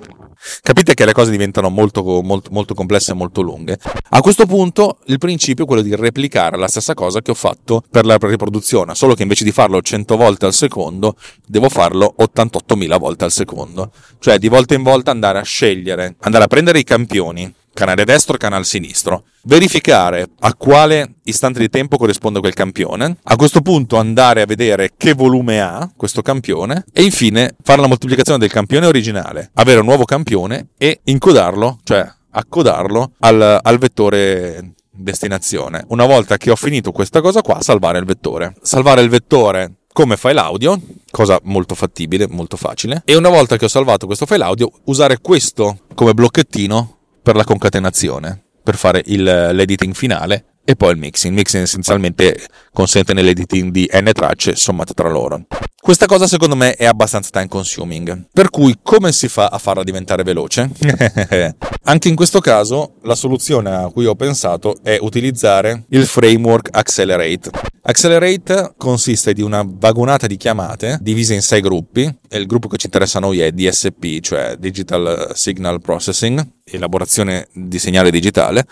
Capite 0.62 0.94
che 0.94 1.04
le 1.04 1.12
cose 1.12 1.30
diventano 1.30 1.68
molto, 1.68 2.02
molto, 2.22 2.50
molto 2.50 2.74
complesse 2.74 3.12
e 3.12 3.14
molto 3.14 3.42
lunghe. 3.42 3.78
A 4.10 4.20
questo 4.20 4.46
punto 4.46 4.98
il 5.06 5.18
principio 5.18 5.64
è 5.64 5.66
quello 5.66 5.82
di 5.82 5.94
replicare 5.94 6.56
la 6.56 6.68
stessa 6.68 6.94
cosa 6.94 7.20
che 7.20 7.30
ho 7.30 7.34
fatto 7.34 7.82
per 7.90 8.06
la 8.06 8.16
riproduzione, 8.20 8.94
solo 8.94 9.14
che 9.14 9.22
invece 9.22 9.44
di 9.44 9.52
farlo 9.52 9.82
100 9.82 10.16
volte 10.16 10.46
al 10.46 10.54
secondo, 10.54 11.16
devo 11.46 11.68
farlo 11.68 12.14
88.000 12.18 12.98
volte 12.98 13.24
al 13.24 13.32
secondo. 13.32 13.92
Cioè 14.18 14.38
di 14.38 14.48
volta 14.48 14.74
in 14.74 14.82
volta 14.82 15.10
andare 15.10 15.38
a 15.38 15.42
scegliere, 15.42 16.16
andare 16.20 16.44
a 16.44 16.48
prendere 16.48 16.78
i 16.78 16.84
campioni 16.84 17.52
canale 17.80 18.04
destro, 18.04 18.36
canale 18.36 18.64
sinistro, 18.64 19.24
verificare 19.44 20.28
a 20.40 20.54
quale 20.54 21.14
istante 21.24 21.60
di 21.60 21.70
tempo 21.70 21.96
corrisponde 21.96 22.40
quel 22.40 22.52
campione, 22.52 23.16
a 23.22 23.36
questo 23.36 23.62
punto 23.62 23.96
andare 23.96 24.42
a 24.42 24.46
vedere 24.46 24.90
che 24.98 25.14
volume 25.14 25.62
ha 25.62 25.90
questo 25.96 26.20
campione 26.20 26.84
e 26.92 27.02
infine 27.02 27.56
fare 27.62 27.80
la 27.80 27.86
moltiplicazione 27.86 28.38
del 28.38 28.52
campione 28.52 28.84
originale, 28.84 29.50
avere 29.54 29.80
un 29.80 29.86
nuovo 29.86 30.04
campione 30.04 30.68
e 30.76 31.00
incodarlo, 31.04 31.78
cioè 31.82 32.06
accodarlo 32.32 33.12
al, 33.20 33.60
al 33.62 33.78
vettore 33.78 34.74
destinazione. 34.90 35.82
Una 35.88 36.04
volta 36.04 36.36
che 36.36 36.50
ho 36.50 36.56
finito 36.56 36.92
questa 36.92 37.22
cosa 37.22 37.40
qua, 37.40 37.62
salvare 37.62 37.98
il 37.98 38.04
vettore. 38.04 38.54
Salvare 38.60 39.00
il 39.00 39.08
vettore 39.08 39.76
come 39.90 40.18
file 40.18 40.40
audio, 40.40 40.78
cosa 41.10 41.40
molto 41.44 41.74
fattibile, 41.74 42.28
molto 42.28 42.58
facile. 42.58 43.02
E 43.06 43.16
una 43.16 43.30
volta 43.30 43.56
che 43.56 43.64
ho 43.64 43.68
salvato 43.68 44.04
questo 44.04 44.26
file 44.26 44.44
audio, 44.44 44.70
usare 44.84 45.18
questo 45.20 45.78
come 45.94 46.12
blocchettino 46.12 46.98
per 47.22 47.36
la 47.36 47.44
concatenazione, 47.44 48.42
per 48.62 48.76
fare 48.76 49.02
il, 49.06 49.22
l'editing 49.22 49.94
finale 49.94 50.44
e 50.64 50.76
poi 50.76 50.92
il 50.92 50.98
mixing. 50.98 51.32
Il 51.32 51.38
mixing 51.38 51.62
essenzialmente 51.62 52.38
consente 52.72 53.12
nell'editing 53.12 53.70
di 53.70 53.88
n 53.92 54.10
tracce 54.12 54.56
sommate 54.56 54.94
tra 54.94 55.08
loro. 55.08 55.46
Questa 55.82 56.04
cosa 56.04 56.26
secondo 56.26 56.56
me 56.56 56.74
è 56.74 56.84
abbastanza 56.84 57.30
time 57.30 57.48
consuming. 57.48 58.26
Per 58.32 58.50
cui 58.50 58.78
come 58.82 59.12
si 59.12 59.28
fa 59.28 59.46
a 59.46 59.56
farla 59.56 59.82
diventare 59.82 60.22
veloce? 60.22 60.70
Anche 61.84 62.08
in 62.08 62.14
questo 62.14 62.40
caso 62.40 62.96
la 63.02 63.14
soluzione 63.14 63.74
a 63.74 63.90
cui 63.90 64.04
ho 64.04 64.14
pensato 64.14 64.76
è 64.82 64.98
utilizzare 65.00 65.84
il 65.88 66.04
framework 66.04 66.68
Accelerate. 66.70 67.50
Accelerate 67.82 68.74
consiste 68.76 69.32
di 69.32 69.40
una 69.40 69.64
vagonata 69.66 70.26
di 70.26 70.36
chiamate 70.36 70.98
divise 71.00 71.32
in 71.32 71.40
sei 71.40 71.62
gruppi 71.62 72.02
e 72.28 72.38
il 72.38 72.46
gruppo 72.46 72.68
che 72.68 72.76
ci 72.76 72.86
interessa 72.86 73.16
a 73.16 73.22
noi 73.22 73.40
è 73.40 73.50
DSP, 73.50 74.20
cioè 74.20 74.56
Digital 74.58 75.30
Signal 75.34 75.80
Processing, 75.80 76.46
elaborazione 76.62 77.48
di 77.54 77.78
segnale 77.78 78.10
digitale. 78.10 78.66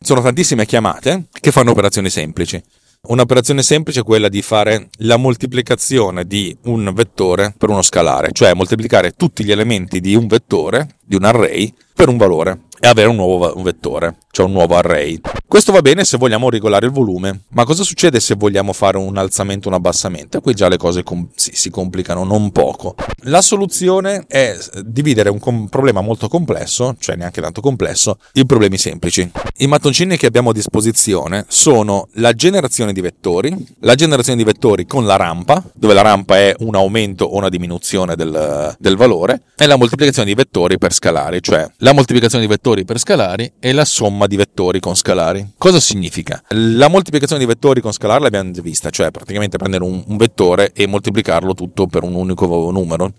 Sono 0.00 0.22
tantissime 0.22 0.64
chiamate 0.64 1.24
che 1.40 1.50
fanno 1.50 1.72
operazioni 1.72 2.08
semplici. 2.08 2.62
Un'operazione 3.04 3.64
semplice 3.64 3.98
è 3.98 4.04
quella 4.04 4.28
di 4.28 4.42
fare 4.42 4.88
la 4.98 5.16
moltiplicazione 5.16 6.24
di 6.24 6.56
un 6.66 6.92
vettore 6.94 7.52
per 7.58 7.68
uno 7.68 7.82
scalare, 7.82 8.30
cioè 8.30 8.54
moltiplicare 8.54 9.16
tutti 9.16 9.42
gli 9.42 9.50
elementi 9.50 9.98
di 9.98 10.14
un 10.14 10.28
vettore, 10.28 10.98
di 11.04 11.16
un 11.16 11.24
array, 11.24 11.74
per 11.92 12.08
un 12.08 12.16
valore 12.16 12.60
e 12.84 12.88
avere 12.88 13.06
un 13.06 13.14
nuovo 13.14 13.54
vettore, 13.62 14.16
cioè 14.32 14.44
un 14.44 14.50
nuovo 14.50 14.74
array. 14.74 15.20
Questo 15.46 15.70
va 15.70 15.82
bene 15.82 16.02
se 16.02 16.16
vogliamo 16.16 16.50
regolare 16.50 16.86
il 16.86 16.92
volume, 16.92 17.42
ma 17.50 17.64
cosa 17.64 17.84
succede 17.84 18.18
se 18.18 18.34
vogliamo 18.34 18.72
fare 18.72 18.96
un 18.96 19.16
alzamento 19.16 19.68
o 19.68 19.70
un 19.70 19.76
abbassamento? 19.76 20.40
Qui 20.40 20.52
già 20.52 20.66
le 20.66 20.78
cose 20.78 21.04
com- 21.04 21.28
si, 21.36 21.52
si, 21.54 21.70
complicano 21.70 22.24
non 22.24 22.50
poco. 22.50 22.96
La 23.24 23.40
soluzione 23.40 24.24
è 24.26 24.58
dividere 24.84 25.28
un 25.28 25.38
com- 25.38 25.68
problema 25.68 26.00
molto 26.00 26.26
complesso, 26.26 26.96
cioè 26.98 27.14
neanche 27.14 27.40
tanto 27.40 27.60
complesso, 27.60 28.18
in 28.32 28.46
problemi 28.46 28.78
semplici. 28.78 29.30
I 29.58 29.66
mattoncini 29.68 30.16
che 30.16 30.26
abbiamo 30.26 30.50
a 30.50 30.52
disposizione 30.52 31.44
sono 31.46 32.08
la 32.14 32.32
generazione 32.32 32.92
di 32.92 33.00
vettori, 33.00 33.54
la 33.80 33.94
generazione 33.94 34.38
di 34.38 34.44
vettori 34.44 34.86
con 34.86 35.06
la 35.06 35.14
rampa, 35.14 35.62
dove 35.72 35.94
la 35.94 36.02
rampa 36.02 36.36
è 36.36 36.52
un 36.58 36.74
aumento 36.74 37.26
o 37.26 37.36
una 37.36 37.48
diminuzione 37.48 38.16
del, 38.16 38.74
del 38.76 38.96
valore, 38.96 39.42
e 39.56 39.66
la 39.66 39.76
moltiplicazione 39.76 40.26
di 40.26 40.34
vettori 40.34 40.78
per 40.78 40.92
scalari, 40.92 41.40
cioè 41.40 41.70
la 41.76 41.92
moltiplicazione 41.92 42.44
di 42.44 42.50
vettori 42.50 42.71
per 42.84 42.98
scalari 42.98 43.52
e 43.60 43.72
la 43.72 43.84
somma 43.84 44.26
di 44.26 44.36
vettori 44.36 44.80
con 44.80 44.96
scalari. 44.96 45.52
Cosa 45.58 45.78
significa? 45.78 46.42
La 46.48 46.88
moltiplicazione 46.88 47.42
di 47.42 47.46
vettori 47.46 47.80
con 47.80 47.92
scalari 47.92 48.22
l'abbiamo 48.22 48.50
già 48.50 48.62
vista, 48.62 48.90
cioè 48.90 49.10
praticamente 49.10 49.58
prendere 49.58 49.84
un, 49.84 50.02
un 50.06 50.16
vettore 50.16 50.72
e 50.72 50.86
moltiplicarlo 50.86 51.54
tutto 51.54 51.86
per 51.86 52.02
un 52.02 52.14
unico 52.14 52.70
numero. 52.70 53.12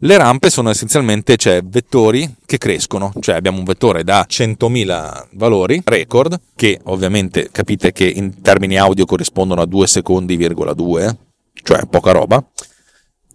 Le 0.00 0.16
rampe 0.16 0.48
sono 0.48 0.70
essenzialmente 0.70 1.36
cioè, 1.36 1.60
vettori 1.64 2.36
che 2.46 2.56
crescono, 2.56 3.12
cioè 3.18 3.34
abbiamo 3.34 3.58
un 3.58 3.64
vettore 3.64 4.04
da 4.04 4.26
100.000 4.28 5.26
valori 5.32 5.82
record, 5.84 6.38
che 6.54 6.78
ovviamente 6.84 7.48
capite 7.50 7.90
che 7.90 8.04
in 8.04 8.40
termini 8.40 8.78
audio 8.78 9.04
corrispondono 9.04 9.60
a 9.60 9.66
2 9.66 9.86
secondi,2, 9.86 11.16
cioè 11.64 11.86
poca 11.86 12.12
roba, 12.12 12.44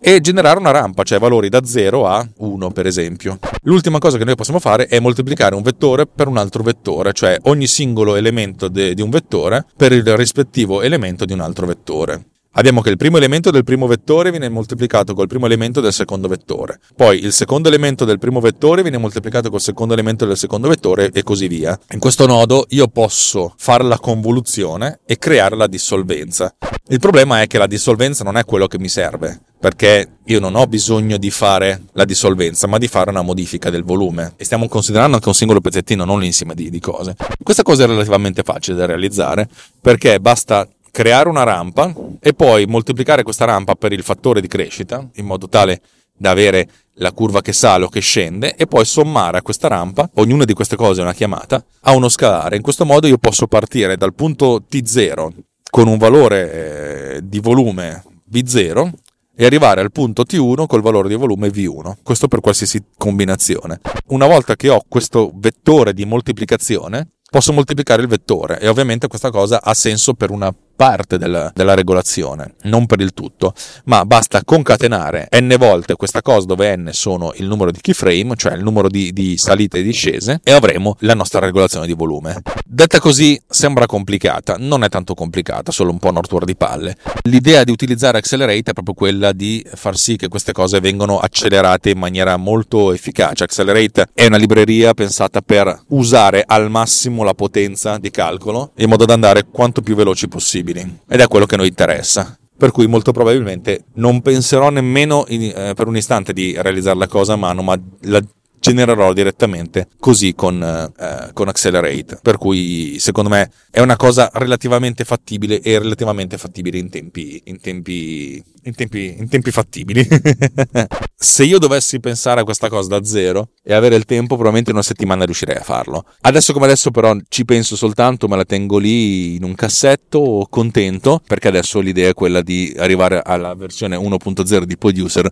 e 0.06 0.20
generare 0.20 0.60
una 0.60 0.72
rampa, 0.72 1.04
cioè 1.04 1.18
valori 1.18 1.48
da 1.48 1.64
0 1.64 2.06
a 2.06 2.28
1 2.40 2.72
per 2.72 2.86
esempio. 2.86 3.40
L'ultima 3.62 4.00
cosa 4.00 4.18
che 4.18 4.26
noi 4.26 4.36
possiamo 4.36 4.60
fare 4.60 4.88
è 4.88 5.00
moltiplicare 5.00 5.56
un 5.56 5.62
vettore 5.62 6.06
per 6.06 6.28
un 6.28 6.36
altro 6.36 6.62
vettore, 6.62 7.14
cioè 7.14 7.38
ogni 7.44 7.68
singolo 7.68 8.16
elemento 8.16 8.68
de- 8.68 8.94
di 8.94 9.02
un 9.02 9.10
vettore 9.10 9.66
per 9.78 9.94
il 9.94 10.18
rispettivo 10.18 10.82
elemento 10.82 11.24
di 11.24 11.32
un 11.32 11.40
altro 11.40 11.66
vettore. 11.66 12.26
Abbiamo 12.56 12.82
che 12.82 12.92
il 12.92 12.98
primo 12.98 13.18
elemento 13.18 13.50
del 13.50 13.64
primo 13.64 13.88
vettore 13.88 14.30
viene 14.30 14.48
moltiplicato 14.48 15.16
col 15.16 15.26
primo 15.26 15.48
elemento 15.48 15.82
del 15.82 15.92
secondo 15.92 16.28
vettore, 16.28 16.80
poi 16.96 17.24
il 17.24 17.34
secondo 17.34 17.68
elemento 17.68 18.06
del 18.06 18.20
primo 18.20 18.40
vettore 18.40 18.84
viene 18.84 19.00
moltiplicato 19.00 19.50
col 19.50 19.60
secondo 19.60 19.94
elemento 19.94 20.28
del 20.28 20.38
secondo 20.38 20.68
vettore 20.68 21.10
e 21.12 21.24
così 21.24 21.48
via. 21.48 21.78
In 21.94 22.00
questo 22.00 22.28
modo 22.28 22.68
io 22.70 22.88
posso 22.90 23.56
fare 23.58 23.84
la 23.84 23.98
convoluzione 23.98 25.00
e 25.04 25.18
creare 25.18 25.56
la 25.56 25.66
dissolvenza. 25.66 26.56
Il 26.90 27.00
problema 27.00 27.42
è 27.42 27.48
che 27.48 27.58
la 27.58 27.66
dissolvenza 27.66 28.24
non 28.24 28.38
è 28.38 28.46
quello 28.46 28.68
che 28.68 28.78
mi 28.78 28.88
serve, 28.90 29.40
perché 29.60 30.18
io 30.24 30.40
non 30.40 30.54
ho 30.54 30.68
bisogno 30.68 31.18
di 31.18 31.32
fare 31.32 31.82
la 31.94 32.06
dissolvenza, 32.06 32.68
ma 32.68 32.78
di 32.78 32.88
fare 32.88 33.10
una 33.10 33.24
modifica 33.24 33.72
del 33.72 33.84
volume. 33.84 34.34
E 34.36 34.46
stiamo 34.46 34.68
considerando 34.68 35.16
anche 35.16 35.28
un 35.28 35.34
singolo 35.34 35.60
pezzettino, 35.60 36.06
non 36.06 36.20
l'insieme 36.20 36.54
di, 36.54 36.70
di 36.70 36.80
cose. 36.80 37.16
Questa 37.42 37.64
cosa 37.64 37.86
è 37.86 37.88
relativamente 37.88 38.44
facile 38.44 38.78
da 38.78 38.86
realizzare, 38.86 39.48
perché 39.82 40.20
basta 40.20 40.68
creare 40.94 41.28
una 41.28 41.42
rampa 41.42 41.92
e 42.20 42.36
poi 42.36 42.68
moltiplicare 42.68 43.24
questa 43.24 43.46
rampa 43.46 43.74
per 43.74 43.92
il 43.94 44.04
fattore 44.04 44.42
di 44.42 44.48
crescita, 44.48 45.04
in 45.16 45.26
modo 45.26 45.50
tale 45.50 45.82
da 46.16 46.30
avere 46.30 46.70
la 46.98 47.12
curva 47.12 47.42
che 47.42 47.52
sale 47.52 47.86
o 47.86 47.90
che 47.90 48.00
scende 48.00 48.54
e 48.56 48.68
poi 48.68 48.86
sommare 48.86 49.40
a 49.40 49.42
questa 49.42 49.68
rampa, 49.68 50.08
ognuna 50.14 50.46
di 50.46 50.54
queste 50.54 50.76
cose 50.76 51.00
è 51.00 51.04
una 51.04 51.16
chiamata, 51.16 51.66
a 51.82 51.96
uno 51.96 52.10
scalare. 52.10 52.58
In 52.58 52.62
questo 52.62 52.86
modo 52.86 53.08
io 53.08 53.18
posso 53.18 53.48
partire 53.48 53.98
dal 53.98 54.14
punto 54.14 54.66
T0 54.70 55.30
con 55.68 55.88
un 55.88 55.98
valore 55.98 57.16
eh, 57.16 57.22
di 57.24 57.40
volume 57.40 58.04
V0 58.32 58.92
e 59.36 59.46
arrivare 59.46 59.82
al 59.82 59.92
punto 59.92 60.22
T1 60.22 60.68
col 60.68 60.84
valore 60.84 61.08
di 61.08 61.16
volume 61.16 61.48
V1. 61.48 61.94
Questo 62.04 62.28
per 62.28 62.40
qualsiasi 62.40 62.80
combinazione. 62.96 63.80
Una 64.10 64.28
volta 64.28 64.56
che 64.56 64.70
ho 64.70 64.84
questo 64.88 65.32
vettore 65.34 65.92
di 65.92 66.06
moltiplicazione, 66.06 67.14
posso 67.34 67.52
moltiplicare 67.52 68.04
il 68.04 68.08
vettore 68.08 68.60
e 68.60 68.68
ovviamente 68.68 69.08
questa 69.08 69.32
cosa 69.32 69.64
ha 69.64 69.74
senso 69.74 70.14
per 70.14 70.30
una 70.30 70.54
parte 70.76 71.18
della, 71.18 71.52
della, 71.54 71.74
regolazione, 71.74 72.56
non 72.64 72.86
per 72.86 73.00
il 73.00 73.14
tutto, 73.14 73.54
ma 73.86 74.06
basta 74.06 74.44
concatenare 74.44 75.30
n 75.40 75.56
volte 75.58 75.96
questa 75.96 76.22
cosa 76.22 76.48
dove 76.48 76.76
n 76.76 76.90
sono 76.94 77.32
il 77.36 77.46
numero 77.46 77.72
di 77.72 77.80
keyframe, 77.80 78.36
cioè 78.36 78.54
il 78.54 78.64
numero 78.64 78.90
di, 78.90 79.14
di 79.14 79.38
salite 79.38 79.80
e 79.80 79.84
discese, 79.84 80.40
e 80.44 80.52
avremo 80.52 80.96
la 81.00 81.14
nostra 81.14 81.40
regolazione 81.40 81.86
di 81.86 81.94
volume. 81.94 82.42
Detta 82.66 83.00
così 83.00 83.40
sembra 83.48 83.86
complicata, 83.86 84.56
non 84.60 84.84
è 84.84 84.90
tanto 84.90 85.14
complicata, 85.14 85.72
solo 85.72 85.92
un 85.92 86.00
po' 86.00 86.10
una 86.10 86.22
di 86.44 86.56
palle. 86.56 86.96
L'idea 87.24 87.64
di 87.64 87.72
utilizzare 87.72 88.18
Accelerate 88.18 88.72
è 88.72 88.74
proprio 88.74 88.96
quella 88.96 89.32
di 89.32 89.64
far 89.74 89.98
sì 89.98 90.16
che 90.16 90.28
queste 90.28 90.52
cose 90.52 90.80
vengano 90.80 91.20
accelerate 91.20 91.92
in 91.92 92.00
maniera 92.00 92.38
molto 92.38 92.92
efficace. 92.94 93.44
Accelerate 93.44 94.08
è 94.14 94.26
una 94.26 94.38
libreria 94.38 94.94
pensata 94.94 95.42
per 95.42 95.84
usare 95.90 96.44
al 96.46 96.70
massimo 96.70 97.24
la 97.24 97.34
potenza 97.34 97.98
di 97.98 98.10
calcolo 98.10 98.72
in 98.78 98.90
modo 98.90 99.06
da 99.06 99.14
andare 99.14 99.46
quanto 99.50 99.82
più 99.82 99.96
veloci 99.96 100.28
possibili 100.64 101.00
ed 101.08 101.20
è 101.20 101.28
quello 101.28 101.46
che 101.46 101.58
noi 101.58 101.68
interessa. 101.68 102.38
Per 102.56 102.72
cui 102.72 102.88
molto 102.88 103.12
probabilmente 103.12 103.86
non 103.96 104.22
penserò 104.22 104.70
nemmeno 104.70 105.26
in, 105.28 105.52
eh, 105.54 105.74
per 105.74 105.88
un 105.88 105.98
istante 105.98 106.32
di 106.34 106.56
realizzare 106.58 106.98
la 106.98 107.08
cosa 107.08 107.34
a 107.34 107.36
mano, 107.36 107.62
ma 107.62 107.78
la 108.02 108.24
genererò 108.64 109.12
direttamente 109.12 109.90
così 110.00 110.34
con, 110.36 110.64
eh, 110.64 111.30
con 111.34 111.50
Accelerate. 111.50 112.20
Per 112.22 112.38
cui 112.38 112.98
secondo 112.98 113.30
me 113.30 113.52
è 113.70 113.82
una 113.82 113.98
cosa 113.98 114.30
relativamente 114.34 115.04
fattibile 115.04 115.60
e 115.60 115.78
relativamente 115.78 116.38
fattibile 116.38 116.78
in 116.78 116.90
tempi, 116.90 117.42
in 117.46 117.60
tempi, 117.60 118.42
in 118.64 118.74
tempi, 118.74 119.16
in 119.18 119.28
tempi 119.28 119.52
fattibili. 119.52 120.08
Se 121.14 121.44
io 121.44 121.60
dovessi 121.60 122.00
pensare 122.00 122.40
a 122.40 122.44
questa 122.46 122.70
cosa 122.70 122.88
da 122.88 123.04
zero 123.04 123.50
e 123.62 123.74
avere 123.74 123.96
il 123.96 124.06
tempo, 124.06 124.36
probabilmente 124.36 124.70
in 124.70 124.78
una 124.78 124.86
settimana 124.86 125.26
riuscirei 125.26 125.58
a 125.58 125.64
farlo. 125.64 126.06
Adesso 126.22 126.54
come 126.54 126.66
adesso 126.66 126.90
però 126.90 127.14
ci 127.28 127.44
penso 127.44 127.76
soltanto, 127.76 128.30
me 128.30 128.38
la 128.38 128.46
tengo 128.46 128.78
lì 128.78 129.36
in 129.36 129.44
un 129.44 129.56
cassetto 129.56 130.48
contento 130.50 131.22
perché 131.28 131.50
adesso 131.50 131.82
l'idea 131.82 132.10
è 132.10 132.14
quella 132.14 132.42
di 132.42 132.74
arrivare 132.78 133.22
alla 133.22 133.54
versione 133.56 133.98
1.0 133.98 134.64
di 134.64 134.78
Producer 134.78 135.30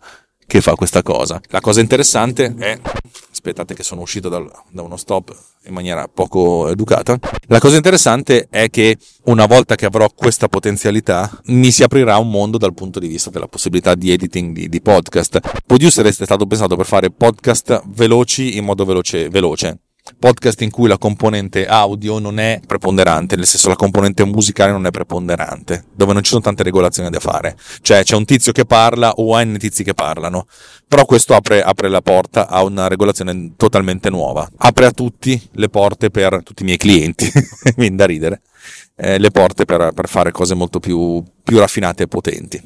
che 0.51 0.59
fa 0.59 0.75
questa 0.75 1.01
cosa. 1.01 1.39
La 1.47 1.61
cosa 1.61 1.79
interessante 1.79 2.53
è 2.57 2.77
aspettate 3.31 3.73
che 3.73 3.83
sono 3.83 4.01
uscito 4.01 4.27
dal, 4.27 4.51
da 4.69 4.81
uno 4.81 4.97
stop 4.97 5.33
in 5.63 5.73
maniera 5.73 6.09
poco 6.13 6.67
educata. 6.67 7.17
La 7.47 7.59
cosa 7.59 7.77
interessante 7.77 8.47
è 8.49 8.69
che 8.69 8.97
una 9.27 9.45
volta 9.45 9.75
che 9.75 9.85
avrò 9.85 10.09
questa 10.13 10.49
potenzialità 10.49 11.39
mi 11.45 11.71
si 11.71 11.83
aprirà 11.83 12.17
un 12.17 12.29
mondo 12.29 12.57
dal 12.57 12.73
punto 12.73 12.99
di 12.99 13.07
vista 13.07 13.29
della 13.29 13.47
possibilità 13.47 13.95
di 13.95 14.11
editing 14.11 14.53
di, 14.53 14.67
di 14.67 14.81
podcast. 14.81 15.39
Producer 15.65 16.05
è 16.05 16.11
stato 16.11 16.45
pensato 16.45 16.75
per 16.75 16.85
fare 16.85 17.11
podcast 17.11 17.83
veloci 17.85 18.57
in 18.57 18.65
modo 18.65 18.83
veloce, 18.83 19.29
veloce 19.29 19.79
podcast 20.17 20.61
in 20.61 20.69
cui 20.69 20.87
la 20.87 20.97
componente 20.97 21.65
audio 21.65 22.19
non 22.19 22.39
è 22.39 22.59
preponderante, 22.65 23.35
nel 23.35 23.45
senso 23.45 23.69
la 23.69 23.75
componente 23.75 24.25
musicale 24.25 24.71
non 24.71 24.85
è 24.85 24.91
preponderante, 24.91 25.85
dove 25.93 26.13
non 26.13 26.23
ci 26.23 26.29
sono 26.29 26.41
tante 26.41 26.63
regolazioni 26.63 27.09
da 27.09 27.19
fare. 27.19 27.55
Cioè 27.81 28.03
c'è 28.03 28.15
un 28.15 28.25
tizio 28.25 28.51
che 28.51 28.65
parla 28.65 29.13
o 29.13 29.39
n 29.41 29.57
tizi 29.57 29.83
che 29.83 29.93
parlano, 29.93 30.47
però 30.87 31.05
questo 31.05 31.33
apre, 31.35 31.61
apre 31.63 31.89
la 31.89 32.01
porta 32.01 32.47
a 32.47 32.63
una 32.63 32.87
regolazione 32.87 33.53
totalmente 33.55 34.09
nuova. 34.09 34.49
Apre 34.57 34.85
a 34.85 34.91
tutti 34.91 35.41
le 35.53 35.69
porte 35.69 36.09
per 36.09 36.41
tutti 36.43 36.63
i 36.63 36.65
miei 36.65 36.77
clienti, 36.77 37.31
viene 37.77 37.95
da 37.95 38.05
ridere, 38.05 38.41
eh, 38.95 39.17
le 39.17 39.31
porte 39.31 39.65
per, 39.65 39.91
per, 39.93 40.07
fare 40.07 40.31
cose 40.31 40.53
molto 40.53 40.79
più, 40.79 41.23
più 41.43 41.57
raffinate 41.59 42.03
e 42.03 42.07
potenti. 42.07 42.61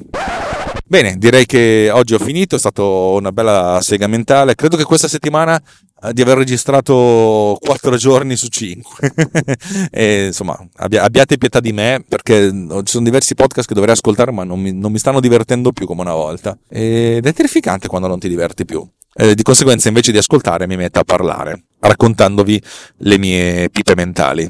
Bene, 0.84 1.16
direi 1.16 1.46
che 1.46 1.90
oggi 1.92 2.14
ho 2.14 2.18
finito, 2.18 2.56
è 2.56 2.58
stata 2.58 2.82
una 2.82 3.32
bella 3.32 3.80
sega 3.82 4.06
mentale. 4.06 4.54
Credo 4.54 4.76
che 4.76 4.84
questa 4.84 5.08
settimana 5.08 5.60
eh, 6.02 6.12
di 6.12 6.22
aver 6.22 6.36
registrato 6.36 7.56
4 7.60 7.96
giorni 7.96 8.36
su 8.36 8.48
5. 8.48 9.12
e, 9.90 10.26
insomma, 10.26 10.58
abbia, 10.76 11.02
abbiate 11.02 11.38
pietà 11.38 11.60
di 11.60 11.72
me 11.72 12.04
perché 12.06 12.50
ci 12.50 12.82
sono 12.84 13.04
diversi 13.04 13.34
podcast 13.34 13.66
che 13.66 13.74
dovrei 13.74 13.94
ascoltare, 13.94 14.30
ma 14.30 14.44
non 14.44 14.60
mi, 14.60 14.72
non 14.72 14.92
mi 14.92 14.98
stanno 14.98 15.20
divertendo 15.20 15.72
più 15.72 15.86
come 15.86 16.02
una 16.02 16.14
volta. 16.14 16.56
Ed 16.68 17.26
è 17.26 17.32
terrificante 17.32 17.88
quando 17.88 18.08
non 18.08 18.18
ti 18.18 18.28
diverti 18.28 18.64
più. 18.64 18.86
Eh, 19.18 19.34
di 19.34 19.42
conseguenza, 19.42 19.88
invece 19.88 20.12
di 20.12 20.18
ascoltare, 20.18 20.66
mi 20.66 20.76
metto 20.76 20.98
a 20.98 21.04
parlare, 21.04 21.64
raccontandovi 21.80 22.62
le 22.98 23.18
mie 23.18 23.70
pipe 23.70 23.94
mentali. 23.94 24.48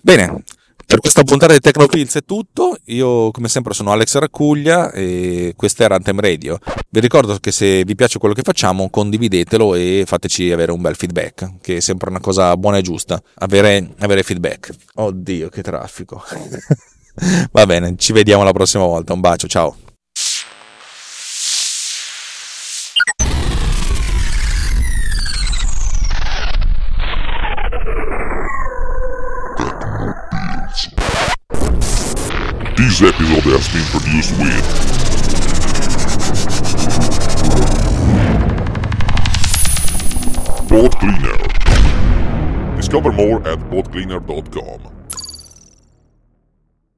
Bene, 0.00 0.44
per 0.90 0.98
questa 0.98 1.22
puntata 1.22 1.52
di 1.52 1.60
Tecnopills 1.60 2.16
è 2.16 2.24
tutto. 2.24 2.76
Io, 2.86 3.30
come 3.30 3.46
sempre, 3.46 3.74
sono 3.74 3.92
Alex 3.92 4.18
Raccuglia 4.18 4.90
e 4.90 5.54
questa 5.54 5.84
è 5.84 5.86
Runtime 5.86 6.20
Radio. 6.20 6.58
Vi 6.88 6.98
ricordo 6.98 7.36
che 7.38 7.52
se 7.52 7.84
vi 7.84 7.94
piace 7.94 8.18
quello 8.18 8.34
che 8.34 8.42
facciamo, 8.42 8.90
condividetelo 8.90 9.76
e 9.76 10.02
fateci 10.04 10.50
avere 10.50 10.72
un 10.72 10.80
bel 10.80 10.96
feedback, 10.96 11.60
che 11.60 11.76
è 11.76 11.80
sempre 11.80 12.10
una 12.10 12.18
cosa 12.18 12.56
buona 12.56 12.78
e 12.78 12.82
giusta. 12.82 13.22
Avere, 13.34 13.94
avere 14.00 14.24
feedback. 14.24 14.72
Oddio, 14.94 15.48
che 15.48 15.62
traffico. 15.62 16.24
Va 17.52 17.66
bene, 17.66 17.94
ci 17.96 18.12
vediamo 18.12 18.42
la 18.42 18.52
prossima 18.52 18.84
volta. 18.84 19.12
Un 19.12 19.20
bacio, 19.20 19.46
ciao. 19.46 19.76
This 33.00 33.14
episode 33.14 33.44
has 33.56 33.64
been 33.72 33.86
produced 33.96 34.36
with 34.36 34.60
Boat 40.68 40.92
Cleaner. 41.00 41.38
Discover 42.76 43.12
more 43.12 43.38
at 43.48 43.58
boatcleaner.com. 43.70 44.99